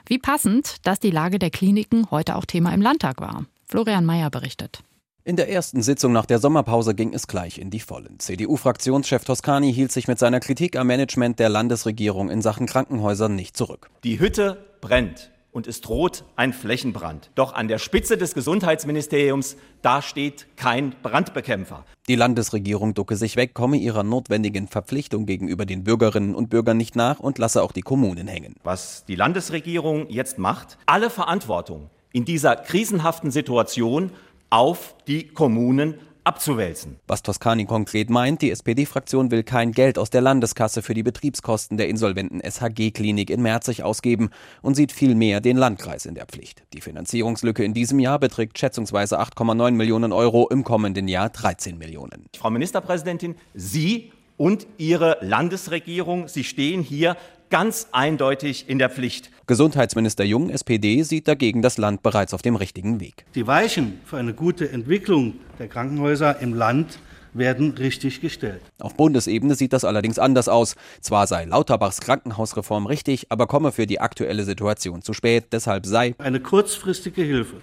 Wie 0.05 0.19
passend, 0.19 0.77
dass 0.87 1.01
die 1.01 1.11
Lage 1.11 1.37
der 1.37 1.49
Kliniken 1.49 2.09
heute 2.11 2.37
auch 2.37 2.45
Thema 2.45 2.73
im 2.73 2.81
Landtag 2.81 3.19
war. 3.19 3.45
Florian 3.67 4.05
Mayer 4.05 4.29
berichtet. 4.29 4.79
In 5.25 5.35
der 5.35 5.49
ersten 5.49 5.81
Sitzung 5.81 6.13
nach 6.13 6.25
der 6.25 6.39
Sommerpause 6.39 6.95
ging 6.95 7.13
es 7.13 7.27
gleich 7.27 7.57
in 7.57 7.71
die 7.71 7.81
Vollen. 7.81 8.19
CDU-Fraktionschef 8.19 9.25
Toscani 9.25 9.73
hielt 9.73 9.91
sich 9.91 10.07
mit 10.07 10.17
seiner 10.17 10.39
Kritik 10.39 10.77
am 10.77 10.87
Management 10.87 11.39
der 11.39 11.49
Landesregierung 11.49 12.29
in 12.29 12.41
Sachen 12.41 12.67
Krankenhäusern 12.67 13.35
nicht 13.35 13.57
zurück. 13.57 13.89
Die 14.05 14.21
Hütte 14.21 14.65
brennt. 14.79 15.30
Und 15.51 15.67
es 15.67 15.81
droht 15.81 16.23
ein 16.35 16.53
Flächenbrand. 16.53 17.31
Doch 17.35 17.53
an 17.53 17.67
der 17.67 17.77
Spitze 17.77 18.17
des 18.17 18.33
Gesundheitsministeriums, 18.33 19.57
da 19.81 20.01
steht 20.01 20.47
kein 20.55 20.95
Brandbekämpfer. 21.03 21.85
Die 22.07 22.15
Landesregierung 22.15 22.93
ducke 22.93 23.15
sich 23.15 23.35
weg, 23.35 23.53
komme 23.53 23.77
ihrer 23.77 24.03
notwendigen 24.03 24.67
Verpflichtung 24.67 25.25
gegenüber 25.25 25.65
den 25.65 25.83
Bürgerinnen 25.83 26.35
und 26.35 26.49
Bürgern 26.49 26.77
nicht 26.77 26.95
nach 26.95 27.19
und 27.19 27.37
lasse 27.37 27.61
auch 27.61 27.71
die 27.71 27.81
Kommunen 27.81 28.27
hängen. 28.27 28.55
Was 28.63 29.05
die 29.05 29.15
Landesregierung 29.15 30.09
jetzt 30.09 30.37
macht, 30.37 30.77
alle 30.85 31.09
Verantwortung 31.09 31.89
in 32.13 32.25
dieser 32.25 32.55
krisenhaften 32.55 33.31
Situation 33.31 34.11
auf 34.49 34.95
die 35.07 35.27
Kommunen 35.27 35.95
abzuwälzen. 36.23 36.99
Was 37.07 37.23
Toscani 37.23 37.65
konkret 37.65 38.09
meint, 38.09 38.41
die 38.41 38.51
SPD-Fraktion 38.51 39.31
will 39.31 39.43
kein 39.43 39.71
Geld 39.71 39.97
aus 39.97 40.09
der 40.09 40.21
Landeskasse 40.21 40.81
für 40.81 40.93
die 40.93 41.03
Betriebskosten 41.03 41.77
der 41.77 41.89
insolventen 41.89 42.41
SHG-Klinik 42.41 43.29
in 43.29 43.41
Merzig 43.41 43.83
ausgeben 43.83 44.29
und 44.61 44.75
sieht 44.75 44.91
vielmehr 44.91 45.41
den 45.41 45.57
Landkreis 45.57 46.05
in 46.05 46.15
der 46.15 46.25
Pflicht. 46.25 46.63
Die 46.73 46.81
Finanzierungslücke 46.81 47.63
in 47.63 47.73
diesem 47.73 47.99
Jahr 47.99 48.19
beträgt 48.19 48.59
schätzungsweise 48.59 49.19
8,9 49.19 49.71
Millionen 49.71 50.11
Euro, 50.11 50.47
im 50.49 50.63
kommenden 50.63 51.07
Jahr 51.07 51.29
13 51.29 51.77
Millionen. 51.77 52.25
Frau 52.37 52.49
Ministerpräsidentin, 52.49 53.35
Sie 53.53 54.11
und 54.37 54.67
Ihre 54.77 55.17
Landesregierung, 55.21 56.27
Sie 56.27 56.43
stehen 56.43 56.81
hier 56.81 57.15
ganz 57.51 57.87
eindeutig 57.91 58.67
in 58.67 58.79
der 58.79 58.89
Pflicht. 58.89 59.29
Gesundheitsminister 59.45 60.23
Jung, 60.23 60.49
SPD, 60.49 61.03
sieht 61.03 61.27
dagegen 61.27 61.61
das 61.61 61.77
Land 61.77 62.01
bereits 62.01 62.33
auf 62.33 62.41
dem 62.41 62.55
richtigen 62.55 62.99
Weg. 62.99 63.25
Die 63.35 63.45
Weichen 63.45 63.99
für 64.05 64.17
eine 64.17 64.33
gute 64.33 64.71
Entwicklung 64.71 65.35
der 65.59 65.67
Krankenhäuser 65.67 66.39
im 66.39 66.53
Land 66.53 66.97
werden 67.33 67.71
richtig 67.71 68.21
gestellt. 68.21 68.61
Auf 68.79 68.95
Bundesebene 68.95 69.55
sieht 69.55 69.73
das 69.73 69.85
allerdings 69.85 70.19
anders 70.19 70.49
aus. 70.49 70.75
Zwar 71.01 71.27
sei 71.27 71.45
Lauterbachs 71.45 72.01
Krankenhausreform 72.01 72.85
richtig, 72.85 73.27
aber 73.29 73.47
komme 73.47 73.71
für 73.71 73.87
die 73.87 73.99
aktuelle 73.99 74.43
Situation 74.43 75.01
zu 75.01 75.13
spät. 75.13 75.45
Deshalb 75.51 75.85
sei 75.85 76.15
eine 76.17 76.39
kurzfristige 76.39 77.21
Hilfe 77.21 77.57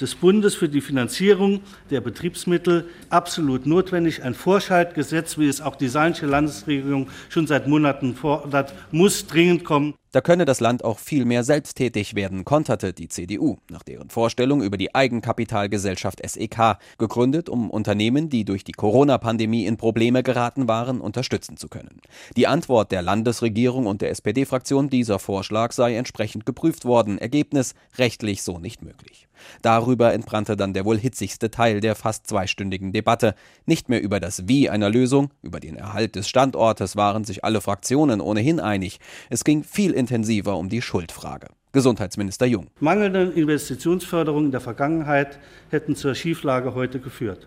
des 0.00 0.14
Bundes 0.14 0.54
für 0.54 0.68
die 0.68 0.80
Finanzierung 0.80 1.60
der 1.90 2.00
Betriebsmittel 2.00 2.88
absolut 3.10 3.66
notwendig. 3.66 4.22
Ein 4.22 4.34
Vorschaltgesetz, 4.34 5.38
wie 5.38 5.48
es 5.48 5.60
auch 5.60 5.76
die 5.76 5.88
Saarländische 5.88 6.26
Landesregierung 6.26 7.08
schon 7.28 7.46
seit 7.46 7.66
Monaten 7.66 8.14
fordert, 8.14 8.72
muss 8.90 9.26
dringend 9.26 9.64
kommen. 9.64 9.94
Da 10.16 10.22
könne 10.22 10.46
das 10.46 10.60
Land 10.60 10.82
auch 10.82 10.98
viel 10.98 11.26
mehr 11.26 11.44
selbsttätig 11.44 12.14
werden, 12.14 12.46
konterte 12.46 12.94
die 12.94 13.08
CDU 13.08 13.58
nach 13.70 13.82
deren 13.82 14.08
Vorstellung 14.08 14.62
über 14.62 14.78
die 14.78 14.94
Eigenkapitalgesellschaft 14.94 16.26
SEK, 16.26 16.78
gegründet, 16.96 17.50
um 17.50 17.68
Unternehmen, 17.68 18.30
die 18.30 18.46
durch 18.46 18.64
die 18.64 18.72
Corona-Pandemie 18.72 19.66
in 19.66 19.76
Probleme 19.76 20.22
geraten 20.22 20.68
waren, 20.68 21.02
unterstützen 21.02 21.58
zu 21.58 21.68
können. 21.68 22.00
Die 22.34 22.46
Antwort 22.46 22.92
der 22.92 23.02
Landesregierung 23.02 23.84
und 23.84 24.00
der 24.00 24.08
SPD-Fraktion, 24.08 24.88
dieser 24.88 25.18
Vorschlag 25.18 25.72
sei 25.72 25.96
entsprechend 25.96 26.46
geprüft 26.46 26.86
worden. 26.86 27.18
Ergebnis 27.18 27.74
rechtlich 27.98 28.42
so 28.42 28.58
nicht 28.58 28.82
möglich. 28.82 29.25
Darüber 29.62 30.12
entbrannte 30.12 30.56
dann 30.56 30.72
der 30.72 30.84
wohl 30.84 30.98
hitzigste 30.98 31.50
Teil 31.50 31.80
der 31.80 31.94
fast 31.94 32.26
zweistündigen 32.26 32.92
Debatte. 32.92 33.34
Nicht 33.64 33.88
mehr 33.88 34.02
über 34.02 34.20
das 34.20 34.48
Wie 34.48 34.68
einer 34.70 34.90
Lösung, 34.90 35.30
über 35.42 35.60
den 35.60 35.76
Erhalt 35.76 36.14
des 36.16 36.28
Standortes 36.28 36.96
waren 36.96 37.24
sich 37.24 37.44
alle 37.44 37.60
Fraktionen 37.60 38.20
ohnehin 38.20 38.60
einig. 38.60 39.00
Es 39.30 39.44
ging 39.44 39.64
viel 39.64 39.92
intensiver 39.92 40.56
um 40.56 40.68
die 40.68 40.82
Schuldfrage. 40.82 41.48
Gesundheitsminister 41.72 42.46
Jung. 42.46 42.68
Mangelnde 42.80 43.32
Investitionsförderung 43.34 44.46
in 44.46 44.50
der 44.50 44.60
Vergangenheit 44.60 45.38
hätten 45.70 45.94
zur 45.94 46.14
Schieflage 46.14 46.74
heute 46.74 47.00
geführt. 47.00 47.46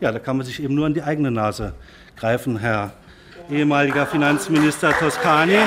Ja, 0.00 0.12
da 0.12 0.18
kann 0.18 0.36
man 0.36 0.44
sich 0.44 0.62
eben 0.62 0.74
nur 0.74 0.86
an 0.86 0.94
die 0.94 1.02
eigene 1.02 1.30
Nase 1.30 1.74
greifen, 2.16 2.58
Herr 2.58 2.92
ehemaliger 3.50 4.06
Finanzminister 4.06 4.92
Toscani. 4.92 5.58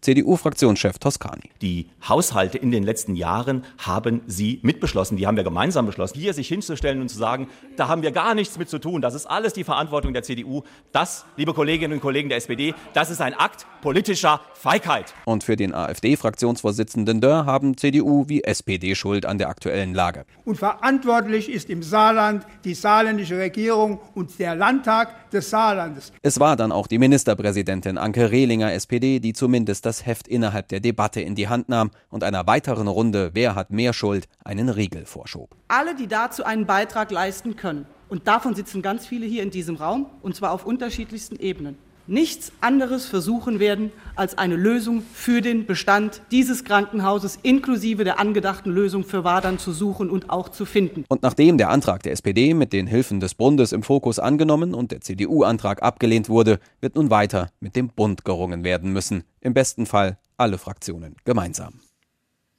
CDU-Fraktionschef 0.00 0.98
Toscani. 0.98 1.50
Die 1.60 1.86
Haushalte 2.08 2.56
in 2.56 2.70
den 2.70 2.82
letzten 2.82 3.16
Jahren 3.16 3.64
haben 3.78 4.22
sie 4.26 4.58
mitbeschlossen, 4.62 5.16
die 5.16 5.26
haben 5.26 5.36
wir 5.36 5.44
gemeinsam 5.44 5.86
beschlossen. 5.86 6.18
Hier 6.18 6.32
sich 6.32 6.48
hinzustellen 6.48 7.00
und 7.00 7.08
zu 7.08 7.18
sagen, 7.18 7.48
da 7.76 7.88
haben 7.88 8.02
wir 8.02 8.10
gar 8.10 8.34
nichts 8.34 8.58
mit 8.58 8.70
zu 8.70 8.78
tun, 8.78 9.02
das 9.02 9.14
ist 9.14 9.26
alles 9.26 9.52
die 9.52 9.64
Verantwortung 9.64 10.14
der 10.14 10.22
CDU, 10.22 10.62
das, 10.92 11.26
liebe 11.36 11.52
Kolleginnen 11.52 11.94
und 11.94 12.00
Kollegen 12.00 12.28
der 12.28 12.38
SPD, 12.38 12.74
das 12.94 13.10
ist 13.10 13.20
ein 13.20 13.34
Akt 13.34 13.66
politischer 13.82 14.40
Feigheit. 14.54 15.14
Und 15.26 15.44
für 15.44 15.56
den 15.56 15.74
AfD-Fraktionsvorsitzenden 15.74 17.20
Dörr 17.20 17.46
haben 17.46 17.76
CDU 17.76 18.24
wie 18.28 18.42
SPD 18.42 18.94
Schuld 18.94 19.26
an 19.26 19.38
der 19.38 19.48
aktuellen 19.48 19.94
Lage. 19.94 20.24
Und 20.44 20.56
verantwortlich 20.56 21.50
ist 21.50 21.68
im 21.68 21.82
Saarland 21.82 22.46
die 22.64 22.74
saarländische 22.74 23.38
Regierung 23.38 24.00
und 24.14 24.38
der 24.38 24.54
Landtag 24.54 25.19
des 25.30 25.50
Saarlandes. 25.50 26.12
Es 26.22 26.40
war 26.40 26.56
dann 26.56 26.72
auch 26.72 26.86
die 26.86 26.98
Ministerpräsidentin 26.98 27.98
Anke 27.98 28.30
Rehlinger, 28.30 28.72
SPD, 28.72 29.20
die 29.20 29.32
zumindest 29.32 29.86
das 29.86 30.06
Heft 30.06 30.28
innerhalb 30.28 30.68
der 30.68 30.80
Debatte 30.80 31.20
in 31.20 31.34
die 31.34 31.48
Hand 31.48 31.68
nahm 31.68 31.90
und 32.08 32.24
einer 32.24 32.46
weiteren 32.46 32.88
Runde 32.88 33.30
Wer 33.34 33.54
hat 33.54 33.70
mehr 33.70 33.92
Schuld 33.92 34.28
einen 34.44 34.68
Riegel 34.68 35.06
vorschob. 35.06 35.54
Alle, 35.68 35.94
die 35.94 36.06
dazu 36.06 36.44
einen 36.44 36.66
Beitrag 36.66 37.10
leisten 37.10 37.56
können, 37.56 37.86
und 38.08 38.26
davon 38.26 38.54
sitzen 38.56 38.82
ganz 38.82 39.06
viele 39.06 39.24
hier 39.24 39.42
in 39.42 39.50
diesem 39.50 39.76
Raum, 39.76 40.06
und 40.20 40.34
zwar 40.34 40.50
auf 40.50 40.66
unterschiedlichsten 40.66 41.36
Ebenen, 41.36 41.78
nichts 42.06 42.52
anderes 42.60 43.06
versuchen 43.06 43.60
werden, 43.60 43.92
als 44.16 44.36
eine 44.36 44.56
Lösung 44.56 45.02
für 45.12 45.40
den 45.40 45.66
Bestand 45.66 46.22
dieses 46.30 46.64
Krankenhauses 46.64 47.38
inklusive 47.42 48.04
der 48.04 48.18
angedachten 48.18 48.70
Lösung 48.70 49.04
für 49.04 49.24
Wadern 49.24 49.58
zu 49.58 49.72
suchen 49.72 50.10
und 50.10 50.30
auch 50.30 50.48
zu 50.48 50.64
finden. 50.64 51.04
Und 51.08 51.22
nachdem 51.22 51.58
der 51.58 51.70
Antrag 51.70 52.02
der 52.02 52.12
SPD 52.12 52.54
mit 52.54 52.72
den 52.72 52.86
Hilfen 52.86 53.20
des 53.20 53.34
Bundes 53.34 53.72
im 53.72 53.82
Fokus 53.82 54.18
angenommen 54.18 54.74
und 54.74 54.92
der 54.92 55.00
CDU-Antrag 55.00 55.82
abgelehnt 55.82 56.28
wurde, 56.28 56.58
wird 56.80 56.96
nun 56.96 57.10
weiter 57.10 57.50
mit 57.60 57.76
dem 57.76 57.88
Bund 57.88 58.24
gerungen 58.24 58.64
werden 58.64 58.92
müssen. 58.92 59.24
Im 59.40 59.54
besten 59.54 59.86
Fall 59.86 60.18
alle 60.36 60.58
Fraktionen 60.58 61.16
gemeinsam. 61.24 61.80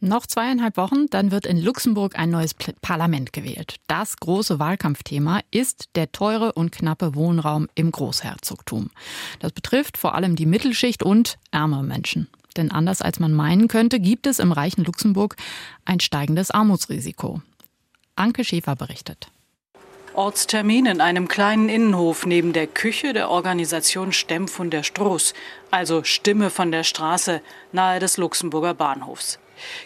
Noch 0.04 0.26
zweieinhalb 0.26 0.78
Wochen, 0.78 1.12
dann 1.12 1.30
wird 1.30 1.46
in 1.46 1.62
Luxemburg 1.62 2.18
ein 2.18 2.32
neues 2.32 2.56
Parlament 2.82 3.34
gewählt. 3.34 3.76
Das 3.86 4.18
große 4.18 4.58
Wahlkampfthema 4.58 5.42
ist 5.52 5.90
der 5.94 6.12
teure 6.12 6.54
und 6.54 6.72
knappe 6.72 7.14
Wohnraum 7.14 7.68
im 7.76 7.92
Großherzogtum. 7.92 8.90
Das 9.42 9.52
betrifft 9.52 10.00
vor 10.00 10.16
allem 10.16 10.36
die 10.36 10.48
Mittelschicht 10.48 11.04
und 11.04 11.38
ärmere 11.52 11.84
Menschen. 11.84 12.30
Denn 12.58 12.72
anders 12.72 13.04
als 13.04 13.20
man 13.20 13.32
meinen 13.32 13.68
könnte, 13.68 14.00
gibt 14.00 14.26
es 14.26 14.40
im 14.40 14.52
reichen 14.52 14.84
Luxemburg 14.86 15.36
ein 15.86 16.00
steigendes 16.00 16.50
Armutsrisiko. 16.50 17.44
Anke 18.16 18.44
Schäfer 18.44 18.76
berichtet. 18.76 19.28
Ortstermin 20.16 20.88
in 20.88 21.00
einem 21.00 21.28
kleinen 21.28 21.70
Innenhof 21.70 22.26
neben 22.26 22.54
der 22.54 22.66
Küche 22.66 23.14
der 23.14 23.30
Organisation 23.30 24.14
Stemm 24.14 24.48
von 24.48 24.72
der 24.72 24.82
Stroß, 24.82 25.36
also 25.70 26.04
Stimme 26.04 26.50
von 26.50 26.72
der 26.72 26.84
Straße, 26.84 27.44
nahe 27.72 28.00
des 28.00 28.18
Luxemburger 28.18 28.74
Bahnhofs. 28.74 29.38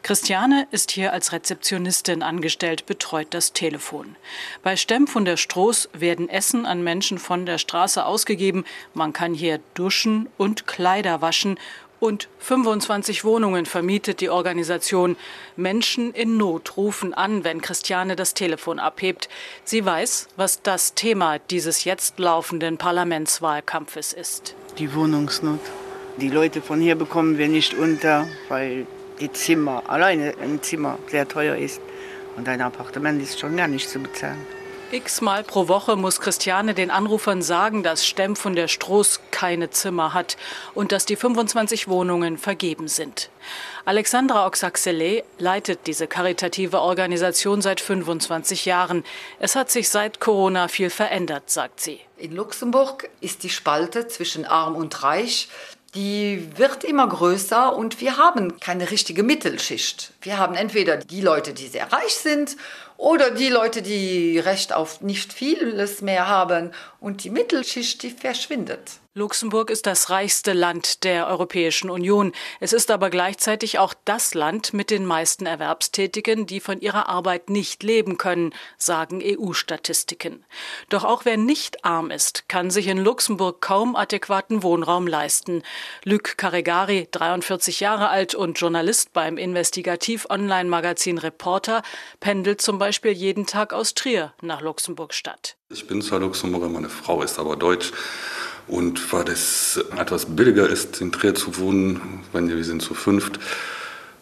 Christiane 0.04 0.68
ist 0.72 0.92
hier 0.92 1.14
als 1.14 1.32
Rezeptionistin 1.32 2.24
angestellt, 2.24 2.86
betreut 2.86 3.28
das 3.32 3.54
Telefon. 3.54 4.16
Bei 4.64 4.76
Stemm 4.76 5.08
von 5.08 5.26
der 5.26 5.38
Stroß 5.38 5.90
werden 5.94 6.30
Essen 6.30 6.66
an 6.66 6.84
Menschen 6.84 7.18
von 7.18 7.46
der 7.46 7.58
Straße 7.58 8.06
ausgegeben. 8.06 8.66
Man 8.94 9.14
kann 9.14 9.34
hier 9.34 9.60
duschen 9.74 10.30
und 10.38 10.68
Kleider 10.68 11.22
waschen 11.22 11.58
und 12.00 12.28
25 12.40 13.24
Wohnungen 13.24 13.66
vermietet 13.66 14.22
die 14.22 14.30
Organisation. 14.30 15.16
Menschen 15.56 16.14
in 16.14 16.38
Not 16.38 16.78
rufen 16.78 17.14
an, 17.14 17.44
wenn 17.44 17.62
Christiane 17.62 18.16
das 18.16 18.34
Telefon 18.34 18.80
abhebt. 18.80 19.30
Sie 19.64 19.86
weiß, 19.86 20.28
was 20.36 20.62
das 20.62 20.94
Thema 20.94 21.40
dieses 21.40 21.84
jetzt 21.84 22.20
laufenden 22.20 22.78
Parlamentswahlkampfes 22.78 24.14
ist. 24.14 24.56
Die 24.78 24.94
Wohnungsnot. 24.94 25.62
Die 26.18 26.30
Leute 26.30 26.62
von 26.62 26.80
hier 26.80 26.96
bekommen 26.96 27.38
wir 27.38 27.48
nicht 27.48 27.74
unter, 27.74 28.28
weil 28.50 28.88
die 29.20 29.32
Zimmer, 29.32 29.84
alleine 29.88 30.34
ein 30.42 30.62
Zimmer 30.62 30.98
sehr 31.08 31.28
teuer 31.28 31.56
ist. 31.56 31.82
Und 32.36 32.48
ein 32.50 32.62
Appartement 32.62 33.22
ist 33.22 33.40
schon 33.40 33.56
gar 33.56 33.68
nicht 33.68 33.90
zu 33.90 34.00
bezahlen. 34.00 34.46
X-mal 34.92 35.44
pro 35.44 35.68
Woche 35.68 35.96
muss 35.96 36.22
Christiane 36.22 36.74
den 36.76 36.92
Anrufern 36.92 37.42
sagen, 37.42 37.82
dass 37.82 38.06
Stemm 38.06 38.36
von 38.36 38.56
der 38.56 38.68
Stroß 38.68 39.20
keine 39.32 39.72
Zimmer 39.72 40.14
hat 40.14 40.38
und 40.76 40.92
dass 40.92 41.06
die 41.06 41.16
25 41.16 41.88
Wohnungen 41.88 42.38
vergeben 42.38 42.88
sind. 42.88 43.30
Alexandra 43.84 44.46
Oxaxele 44.46 45.24
leitet 45.40 45.88
diese 45.88 46.08
karitative 46.08 46.82
Organisation 46.82 47.62
seit 47.62 47.82
25 47.82 48.66
Jahren. 48.66 49.04
Es 49.40 49.56
hat 49.56 49.72
sich 49.72 49.90
seit 49.90 50.20
Corona 50.20 50.68
viel 50.68 50.90
verändert, 50.90 51.50
sagt 51.50 51.82
sie. 51.82 52.00
In 52.18 52.36
Luxemburg 52.36 53.10
ist 53.22 53.44
die 53.44 53.50
Spalte 53.50 54.08
zwischen 54.08 54.46
arm 54.46 54.76
und 54.76 55.04
reich 55.04 55.50
die 55.96 56.50
wird 56.58 56.84
immer 56.84 57.08
größer 57.08 57.76
und 57.76 58.02
wir 58.02 58.18
haben 58.18 58.60
keine 58.60 58.92
richtige 58.92 59.24
Mittelschicht. 59.24 60.12
Wir 60.22 60.38
haben 60.38 60.56
entweder 60.56 60.98
die 60.98 61.22
Leute, 61.22 61.54
die 61.54 61.68
sehr 61.68 61.92
reich 61.92 62.14
sind 62.16 62.58
oder 62.98 63.32
die 63.32 63.50
Leute, 63.50 63.82
die 63.82 64.38
Recht 64.40 64.74
auf 64.74 65.02
nicht 65.02 65.34
vieles 65.34 66.02
mehr 66.02 66.28
haben 66.28 66.72
und 67.00 67.24
die 67.24 67.30
Mittelschicht, 67.30 68.04
die 68.04 68.12
verschwindet. 68.12 69.00
Luxemburg 69.18 69.70
ist 69.70 69.86
das 69.86 70.10
reichste 70.10 70.52
Land 70.52 71.06
der 71.06 71.28
Europäischen 71.28 71.90
Union. 71.90 72.34
Es 72.60 72.74
ist 72.74 72.92
aber 72.92 73.10
gleichzeitig 73.10 73.80
auch 73.80 73.94
das 74.04 74.34
Land 74.34 74.74
mit 74.74 74.90
den 74.90 75.06
meisten 75.06 75.46
Erwerbstätigen, 75.46 76.46
die 76.46 76.60
von 76.60 76.82
ihrer 76.82 77.08
Arbeit 77.08 77.50
nicht 77.50 77.82
leben 77.82 78.18
können, 78.18 78.54
sagen 78.78 79.24
EU-Statistiken. 79.24 80.44
Doch 80.90 81.06
auch 81.06 81.24
wer 81.24 81.38
nicht 81.38 81.86
arm 81.86 82.12
ist, 82.12 82.50
kann 82.50 82.70
sich 82.70 82.88
in 82.88 82.98
Luxemburg 82.98 83.62
kaum 83.62 83.96
adäquaten 83.96 84.64
Wohnraum 84.64 85.08
leisten. 85.08 85.64
Luc 86.04 86.38
Carregari, 86.38 87.08
43 87.10 87.80
Jahre 87.80 88.10
alt 88.10 88.36
und 88.36 88.60
Journalist 88.60 89.14
beim 89.14 89.38
Investigativ-Online-Magazin 89.38 91.20
Reporter, 91.20 91.84
pendelt 92.20 92.60
zum 92.60 92.80
Beispiel 92.80 93.14
jeden 93.14 93.46
Tag 93.46 93.72
aus 93.72 93.94
Trier 93.94 94.34
nach 94.42 94.60
Luxemburg-Stadt. 94.60 95.56
Ich 95.70 95.88
bin 95.88 96.02
zwar 96.02 96.20
Luxemburger, 96.20 96.68
meine 96.68 96.90
Frau 96.90 97.22
ist 97.22 97.40
aber 97.40 97.56
deutsch. 97.56 97.94
Und 98.68 99.14
weil 99.14 99.30
es 99.30 99.80
etwas 99.98 100.26
billiger 100.26 100.68
ist, 100.68 101.02
in 101.02 101.12
Trier 101.12 101.36
zu 101.36 101.58
wohnen, 101.60 102.24
wenn 102.34 102.50
wir 102.50 102.64
sind 102.64 102.82
zu 102.82 102.94
fünft, 102.94 103.40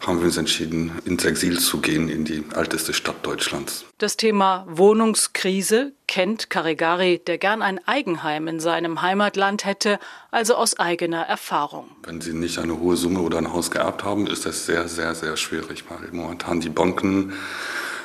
haben 0.06 0.18
wir 0.18 0.26
uns 0.26 0.36
entschieden, 0.36 0.92
ins 1.04 1.24
Exil 1.24 1.58
zu 1.58 1.80
gehen 1.80 2.08
in 2.08 2.24
die 2.24 2.44
älteste 2.54 2.92
Stadt 2.92 3.24
Deutschlands. 3.24 3.86
Das 3.98 4.16
Thema 4.16 4.66
Wohnungskrise 4.68 5.92
kennt 6.06 6.50
Carigari, 6.50 7.22
der 7.26 7.38
gern 7.38 7.62
ein 7.62 7.80
Eigenheim 7.86 8.48
in 8.48 8.60
seinem 8.60 9.00
Heimatland 9.00 9.64
hätte, 9.64 9.98
also 10.30 10.56
aus 10.56 10.78
eigener 10.78 11.22
Erfahrung. 11.22 11.88
Wenn 12.02 12.20
Sie 12.20 12.34
nicht 12.34 12.58
eine 12.58 12.78
hohe 12.78 12.96
Summe 12.96 13.20
oder 13.20 13.38
ein 13.38 13.52
Haus 13.52 13.70
geerbt 13.70 14.04
haben, 14.04 14.26
ist 14.26 14.44
das 14.44 14.66
sehr, 14.66 14.88
sehr, 14.88 15.14
sehr 15.14 15.36
schwierig, 15.36 15.84
weil 15.88 16.10
momentan 16.12 16.60
die 16.60 16.68
Banken 16.68 17.32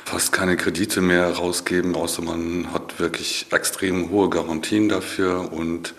fast 0.09 0.31
keine 0.31 0.57
Kredite 0.57 1.01
mehr 1.01 1.31
rausgeben, 1.35 1.95
außer 1.95 2.23
man 2.23 2.73
hat 2.73 2.99
wirklich 2.99 3.45
extrem 3.51 4.09
hohe 4.09 4.27
Garantien 4.27 4.89
dafür 4.89 5.53
und 5.53 5.93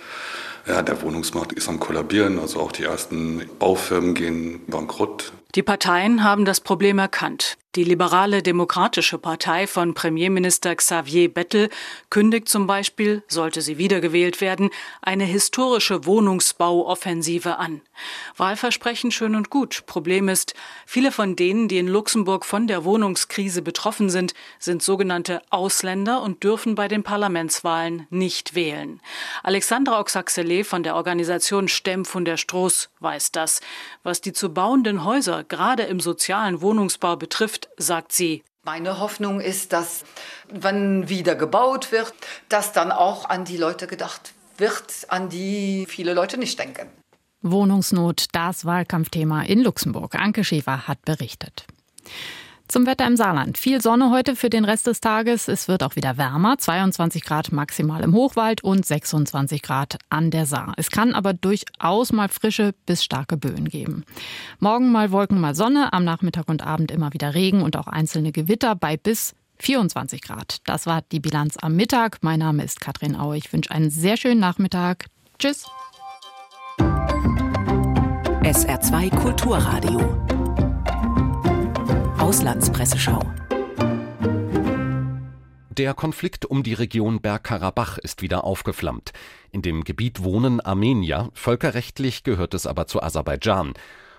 ja, 0.66 0.82
der 0.82 1.00
Wohnungsmarkt 1.02 1.52
ist 1.52 1.68
am 1.68 1.78
Kollabieren, 1.78 2.40
also 2.40 2.58
auch 2.58 2.72
die 2.72 2.82
ersten 2.82 3.48
Baufirmen 3.60 4.14
gehen 4.14 4.62
bankrott. 4.66 5.32
Die 5.54 5.62
Parteien 5.62 6.24
haben 6.24 6.44
das 6.44 6.60
Problem 6.60 6.98
erkannt. 6.98 7.56
Die 7.76 7.84
liberale 7.84 8.42
Demokratische 8.42 9.16
Partei 9.16 9.68
von 9.68 9.94
Premierminister 9.94 10.74
Xavier 10.74 11.32
Bettel 11.32 11.68
kündigt 12.10 12.48
zum 12.48 12.66
Beispiel, 12.66 13.22
sollte 13.28 13.62
sie 13.62 13.78
wiedergewählt 13.78 14.40
werden, 14.40 14.70
eine 15.02 15.22
historische 15.22 16.04
Wohnungsbauoffensive 16.04 17.58
an. 17.58 17.80
Wahlversprechen 18.36 19.12
schön 19.12 19.36
und 19.36 19.50
gut. 19.50 19.84
Problem 19.86 20.28
ist, 20.28 20.54
viele 20.84 21.12
von 21.12 21.36
denen, 21.36 21.68
die 21.68 21.78
in 21.78 21.86
Luxemburg 21.86 22.44
von 22.44 22.66
der 22.66 22.84
Wohnungskrise 22.84 23.62
betroffen 23.62 24.10
sind, 24.10 24.34
sind 24.58 24.82
sogenannte 24.82 25.40
Ausländer 25.50 26.22
und 26.22 26.42
dürfen 26.42 26.74
bei 26.74 26.88
den 26.88 27.04
Parlamentswahlen 27.04 28.08
nicht 28.10 28.56
wählen. 28.56 29.00
Alexandra 29.44 30.00
Oxaxele 30.00 30.64
von 30.64 30.82
der 30.82 30.96
Organisation 30.96 31.68
Stemm 31.68 32.04
von 32.04 32.24
der 32.24 32.36
Stroß 32.36 32.90
weiß 32.98 33.30
das. 33.30 33.60
Was 34.02 34.20
die 34.20 34.32
zu 34.32 34.52
bauenden 34.52 35.04
Häuser 35.04 35.44
gerade 35.44 35.84
im 35.84 36.00
sozialen 36.00 36.62
Wohnungsbau 36.62 37.14
betrifft, 37.14 37.59
betrifft, 37.60 37.68
sagt 37.76 38.12
sie. 38.12 38.42
Meine 38.62 39.00
Hoffnung 39.00 39.40
ist, 39.40 39.72
dass, 39.72 40.04
wenn 40.48 41.08
wieder 41.08 41.34
gebaut 41.34 41.92
wird, 41.92 42.12
dass 42.48 42.72
dann 42.72 42.92
auch 42.92 43.28
an 43.28 43.44
die 43.44 43.56
Leute 43.56 43.86
gedacht 43.86 44.34
wird, 44.58 45.06
an 45.08 45.30
die 45.30 45.86
viele 45.88 46.12
Leute 46.12 46.36
nicht 46.36 46.58
denken. 46.58 46.88
Wohnungsnot, 47.42 48.26
das 48.32 48.66
Wahlkampfthema 48.66 49.42
in 49.44 49.62
Luxemburg. 49.62 50.14
Anke 50.14 50.44
Schäfer 50.44 50.86
hat 50.86 51.02
berichtet. 51.06 51.66
Zum 52.70 52.86
Wetter 52.86 53.04
im 53.04 53.16
Saarland. 53.16 53.58
Viel 53.58 53.80
Sonne 53.80 54.12
heute 54.12 54.36
für 54.36 54.48
den 54.48 54.64
Rest 54.64 54.86
des 54.86 55.00
Tages. 55.00 55.48
Es 55.48 55.66
wird 55.66 55.82
auch 55.82 55.96
wieder 55.96 56.16
wärmer. 56.18 56.56
22 56.56 57.24
Grad 57.24 57.50
maximal 57.50 58.00
im 58.00 58.14
Hochwald 58.14 58.62
und 58.62 58.86
26 58.86 59.60
Grad 59.60 59.98
an 60.08 60.30
der 60.30 60.46
Saar. 60.46 60.74
Es 60.76 60.92
kann 60.92 61.12
aber 61.12 61.34
durchaus 61.34 62.12
mal 62.12 62.28
frische 62.28 62.72
bis 62.86 63.02
starke 63.02 63.36
Böen 63.36 63.64
geben. 63.68 64.04
Morgen 64.60 64.92
mal 64.92 65.10
Wolken, 65.10 65.40
mal 65.40 65.56
Sonne. 65.56 65.92
Am 65.92 66.04
Nachmittag 66.04 66.48
und 66.48 66.64
Abend 66.64 66.92
immer 66.92 67.12
wieder 67.12 67.34
Regen 67.34 67.62
und 67.62 67.76
auch 67.76 67.88
einzelne 67.88 68.30
Gewitter 68.30 68.76
bei 68.76 68.96
bis 68.96 69.34
24 69.58 70.22
Grad. 70.22 70.58
Das 70.64 70.86
war 70.86 71.02
die 71.10 71.18
Bilanz 71.18 71.56
am 71.60 71.74
Mittag. 71.74 72.18
Mein 72.20 72.38
Name 72.38 72.62
ist 72.62 72.80
Katrin 72.80 73.16
Aue. 73.16 73.36
Ich 73.36 73.52
wünsche 73.52 73.72
einen 73.72 73.90
sehr 73.90 74.16
schönen 74.16 74.38
Nachmittag. 74.38 75.06
Tschüss. 75.40 75.66
SR2 78.44 79.10
Kulturradio 79.16 80.39
Auslandspresseschau. 82.20 83.22
Der 85.70 85.94
Konflikt 85.94 86.44
um 86.44 86.62
die 86.62 86.74
Region 86.74 87.22
Bergkarabach 87.22 87.96
ist 87.96 88.20
wieder 88.20 88.44
aufgeflammt. 88.44 89.14
In 89.50 89.62
dem 89.62 89.84
Gebiet 89.84 90.22
wohnen 90.22 90.60
Armenier, 90.60 91.30
völkerrechtlich 91.32 92.22
gehört 92.22 92.52
es 92.52 92.66
aber 92.66 92.86
zu 92.86 93.02
Aserbaidschan. 93.02 93.72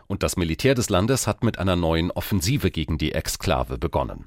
Und 0.07 0.23
das 0.23 0.35
Militär 0.35 0.73
des 0.73 0.89
Landes 0.89 1.27
hat 1.27 1.43
mit 1.43 1.59
einer 1.59 1.75
neuen 1.75 2.09
Offensive 2.09 2.71
gegen 2.71 2.97
die 2.97 3.11
Exklave 3.11 3.77
begonnen. 3.77 4.25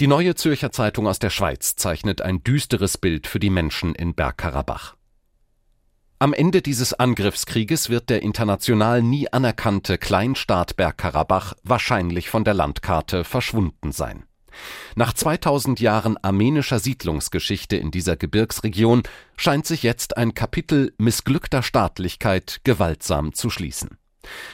Die 0.00 0.06
neue 0.06 0.34
Zürcher 0.34 0.72
Zeitung 0.72 1.06
aus 1.06 1.18
der 1.18 1.30
Schweiz 1.30 1.76
zeichnet 1.76 2.22
ein 2.22 2.42
düsteres 2.42 2.96
Bild 2.96 3.26
für 3.26 3.38
die 3.38 3.50
Menschen 3.50 3.94
in 3.94 4.14
Bergkarabach. 4.14 4.96
Am 6.22 6.32
Ende 6.32 6.62
dieses 6.62 6.94
Angriffskrieges 6.94 7.90
wird 7.90 8.08
der 8.08 8.22
international 8.22 9.02
nie 9.02 9.26
anerkannte 9.32 9.98
Kleinstaat 9.98 10.76
Bergkarabach 10.76 11.54
wahrscheinlich 11.64 12.30
von 12.30 12.44
der 12.44 12.54
Landkarte 12.54 13.24
verschwunden 13.24 13.90
sein. 13.90 14.22
Nach 14.94 15.12
2000 15.12 15.80
Jahren 15.80 16.16
armenischer 16.22 16.78
Siedlungsgeschichte 16.78 17.76
in 17.76 17.90
dieser 17.90 18.14
Gebirgsregion 18.16 19.02
scheint 19.36 19.66
sich 19.66 19.82
jetzt 19.82 20.16
ein 20.16 20.32
Kapitel 20.32 20.94
missglückter 20.96 21.64
Staatlichkeit 21.64 22.60
gewaltsam 22.62 23.34
zu 23.34 23.50
schließen. 23.50 23.98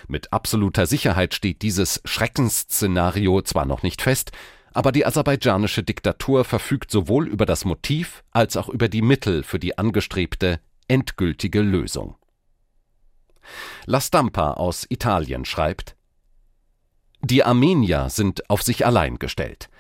Mit 0.07 0.33
absoluter 0.33 0.87
Sicherheit 0.87 1.35
steht 1.35 1.61
dieses 1.61 2.01
Schreckensszenario 2.07 3.43
zwar 3.43 3.67
noch 3.67 3.83
nicht 3.83 4.01
fest, 4.01 4.33
aber 4.73 4.91
die 4.91 5.05
aserbaidschanische 5.05 5.83
Diktatur 5.83 6.47
verfügt 6.47 6.91
sowohl 6.91 7.29
über 7.29 7.45
das 7.45 7.67
Motiv 7.67 8.25
als 8.31 8.57
auch 8.57 8.71
über 8.71 8.89
die 8.89 9.03
Mittel 9.03 9.43
für 9.43 9.59
die 9.59 9.77
angestrebte 9.77 10.61
endgültige 10.89 11.61
Lösung. 11.61 12.17
La 13.87 14.01
Stampa 14.01 14.55
aus 14.55 14.87
Italien 14.89 15.45
schreibt 15.45 15.97
Die 17.23 17.45
Armenier 17.45 18.09
sind 18.11 18.49
auf 18.51 18.63
sich 18.63 18.85
allein 18.85 19.19
gestellt. 19.19 19.71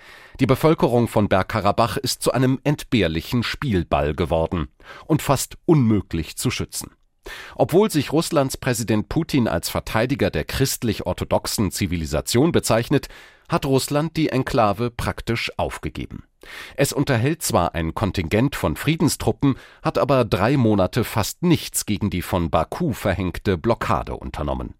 Die 0.40 0.47
Bevölkerung 0.47 1.09
von 1.09 1.29
Bergkarabach 1.29 1.97
ist 1.97 2.23
zu 2.23 2.33
einem 2.33 2.61
entbehrlichen 2.62 3.42
Spielball 3.42 4.14
geworden 4.14 4.68
und 5.07 5.21
fast 5.21 5.59
unmöglich 5.66 6.37
zu 6.37 6.51
schützen. 6.51 6.92
Obwohl 7.57 7.90
sich 7.90 8.12
Russlands 8.12 8.57
Präsident 8.57 9.09
Putin 9.09 9.49
als 9.49 9.68
Verteidiger 9.68 10.31
der 10.31 10.44
christlich-orthodoxen 10.44 11.71
Zivilisation 11.71 12.53
bezeichnet, 12.53 13.09
hat 13.48 13.66
Russland 13.66 14.16
die 14.16 14.28
Enklave 14.28 14.90
praktisch 14.90 15.50
aufgegeben. 15.56 16.24
Es 16.76 16.92
unterhält 16.92 17.42
zwar 17.42 17.74
ein 17.74 17.94
Kontingent 17.94 18.56
von 18.56 18.76
Friedenstruppen, 18.76 19.56
hat 19.82 19.98
aber 19.98 20.24
drei 20.24 20.56
Monate 20.56 21.04
fast 21.04 21.42
nichts 21.42 21.87
gegen 21.87 22.11
die 22.11 22.22
von 22.22 22.50
Baku 22.50 22.92
verhängte 22.92 23.58
Blockade 23.58 24.16
unternommen. 24.16 24.74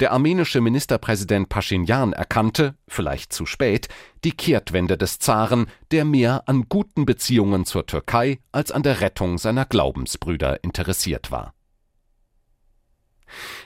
Der 0.00 0.12
armenische 0.12 0.60
Ministerpräsident 0.60 1.48
Paschinjan 1.48 2.12
erkannte, 2.12 2.74
vielleicht 2.88 3.32
zu 3.32 3.46
spät, 3.46 3.88
die 4.24 4.32
Kehrtwende 4.32 4.96
des 4.96 5.18
Zaren, 5.18 5.66
der 5.90 6.04
mehr 6.04 6.44
an 6.46 6.66
guten 6.68 7.06
Beziehungen 7.06 7.64
zur 7.64 7.86
Türkei 7.86 8.38
als 8.52 8.70
an 8.70 8.82
der 8.82 9.00
Rettung 9.00 9.38
seiner 9.38 9.64
Glaubensbrüder 9.64 10.62
interessiert 10.62 11.30
war. 11.30 11.55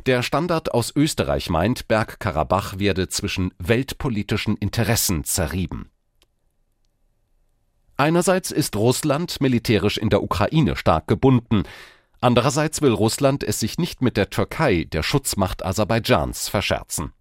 Der 0.07 0.23
Standard 0.23 0.73
aus 0.73 0.95
Österreich 0.95 1.51
meint, 1.51 1.89
Bergkarabach 1.89 2.79
werde 2.79 3.09
zwischen 3.09 3.53
weltpolitischen 3.59 4.57
Interessen 4.57 5.25
zerrieben. 5.25 5.91
Einerseits 7.97 8.51
ist 8.51 8.77
Russland 8.77 9.41
militärisch 9.41 9.99
in 9.99 10.09
der 10.09 10.23
Ukraine 10.23 10.75
stark 10.75 11.07
gebunden, 11.07 11.65
andererseits 12.21 12.81
will 12.81 12.93
Russland 12.93 13.45
es 13.45 13.61
sich 13.61 13.77
nicht 13.77 14.01
mit 14.01 14.17
der 14.17 14.31
Türkei, 14.31 14.85
der 14.85 15.03
Schutzmacht 15.03 15.65
Aserbaidschans, 15.65 16.49
verscherzen. 16.49 17.13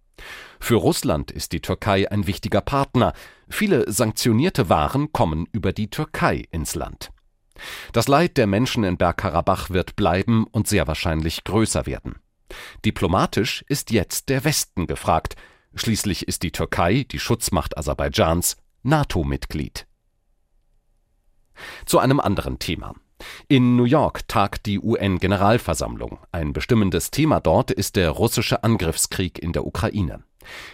Für 0.58 0.76
Russland 0.76 1.30
ist 1.30 1.52
die 1.52 1.60
Türkei 1.60 2.10
ein 2.10 2.26
wichtiger 2.26 2.60
Partner, 2.60 3.12
viele 3.48 3.90
sanktionierte 3.92 4.68
Waren 4.68 5.12
kommen 5.12 5.46
über 5.52 5.72
die 5.72 5.90
Türkei 5.90 6.46
ins 6.50 6.74
Land. 6.74 7.10
Das 7.92 8.08
Leid 8.08 8.36
der 8.36 8.46
Menschen 8.46 8.84
in 8.84 8.96
Bergkarabach 8.96 9.70
wird 9.70 9.96
bleiben 9.96 10.46
und 10.46 10.66
sehr 10.66 10.86
wahrscheinlich 10.86 11.44
größer 11.44 11.86
werden. 11.86 12.16
Diplomatisch 12.84 13.64
ist 13.68 13.90
jetzt 13.90 14.28
der 14.28 14.44
Westen 14.44 14.86
gefragt, 14.86 15.36
schließlich 15.74 16.28
ist 16.28 16.42
die 16.42 16.52
Türkei, 16.52 17.04
die 17.10 17.18
Schutzmacht 17.18 17.76
Aserbaidschans, 17.78 18.56
NATO-Mitglied. 18.82 19.86
Zu 21.86 21.98
einem 21.98 22.20
anderen 22.20 22.58
Thema. 22.58 22.94
In 23.48 23.76
New 23.76 23.84
York 23.84 24.26
tagt 24.28 24.66
die 24.66 24.80
UN-Generalversammlung. 24.80 26.18
Ein 26.32 26.52
bestimmendes 26.52 27.10
Thema 27.10 27.40
dort 27.40 27.70
ist 27.70 27.96
der 27.96 28.10
russische 28.10 28.64
Angriffskrieg 28.64 29.38
in 29.38 29.52
der 29.52 29.66
Ukraine. 29.66 30.24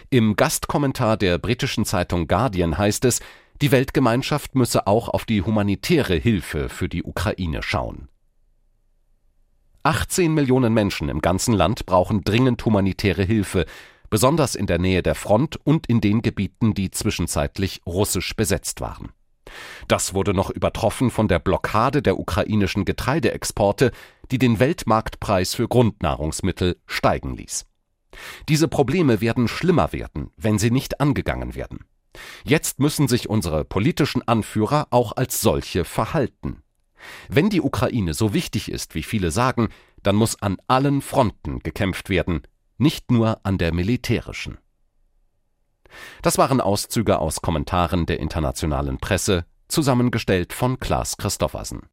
Im 0.09 0.35
Gastkommentar 0.35 1.17
der 1.17 1.37
britischen 1.37 1.85
Zeitung 1.85 2.27
Guardian 2.27 2.77
heißt 2.77 3.05
es, 3.05 3.19
Die 3.61 3.71
Weltgemeinschaft 3.71 4.55
müsse 4.55 4.87
auch 4.87 5.09
auf 5.09 5.25
die 5.25 5.41
humanitäre 5.41 6.15
Hilfe 6.15 6.69
für 6.69 6.87
die 6.87 7.03
Ukraine 7.03 7.63
schauen. 7.63 8.07
18 9.87 10.33
Millionen 10.33 10.73
Menschen 10.73 11.07
im 11.07 11.21
ganzen 11.21 11.53
Land 11.53 11.85
brauchen 11.85 12.21
dringend 12.25 12.65
humanitäre 12.65 13.23
Hilfe, 13.23 13.65
besonders 14.09 14.53
in 14.53 14.67
der 14.67 14.79
Nähe 14.79 15.01
der 15.01 15.15
Front 15.15 15.57
und 15.63 15.87
in 15.87 16.01
den 16.01 16.21
Gebieten, 16.21 16.73
die 16.73 16.91
zwischenzeitlich 16.91 17.79
russisch 17.85 18.35
besetzt 18.35 18.81
waren. 18.81 19.13
Das 19.87 20.13
wurde 20.13 20.33
noch 20.33 20.49
übertroffen 20.49 21.09
von 21.09 21.29
der 21.29 21.39
Blockade 21.39 22.01
der 22.01 22.19
ukrainischen 22.19 22.83
Getreideexporte, 22.83 23.91
die 24.29 24.39
den 24.39 24.59
Weltmarktpreis 24.59 25.55
für 25.55 25.69
Grundnahrungsmittel 25.69 26.75
steigen 26.85 27.37
ließ. 27.37 27.65
Diese 28.49 28.67
Probleme 28.67 29.21
werden 29.21 29.47
schlimmer 29.47 29.93
werden, 29.93 30.31
wenn 30.35 30.59
sie 30.59 30.69
nicht 30.69 30.99
angegangen 30.99 31.55
werden. 31.55 31.85
Jetzt 32.43 32.81
müssen 32.81 33.07
sich 33.07 33.29
unsere 33.29 33.63
politischen 33.63 34.27
Anführer 34.27 34.87
auch 34.89 35.15
als 35.15 35.39
solche 35.39 35.85
verhalten. 35.85 36.61
Wenn 37.29 37.49
die 37.49 37.61
Ukraine 37.61 38.13
so 38.13 38.33
wichtig 38.33 38.69
ist, 38.71 38.95
wie 38.95 39.03
viele 39.03 39.31
sagen, 39.31 39.69
dann 40.03 40.15
muss 40.15 40.41
an 40.41 40.57
allen 40.67 41.01
Fronten 41.01 41.59
gekämpft 41.59 42.09
werden, 42.09 42.43
nicht 42.77 43.11
nur 43.11 43.39
an 43.43 43.57
der 43.57 43.73
militärischen. 43.73 44.57
Das 46.21 46.37
waren 46.37 46.61
Auszüge 46.61 47.19
aus 47.19 47.41
Kommentaren 47.41 48.05
der 48.05 48.19
internationalen 48.19 48.97
Presse, 48.97 49.45
zusammengestellt 49.67 50.53
von 50.53 50.79
Klaas 50.79 51.17
Christoffersen 51.17 51.89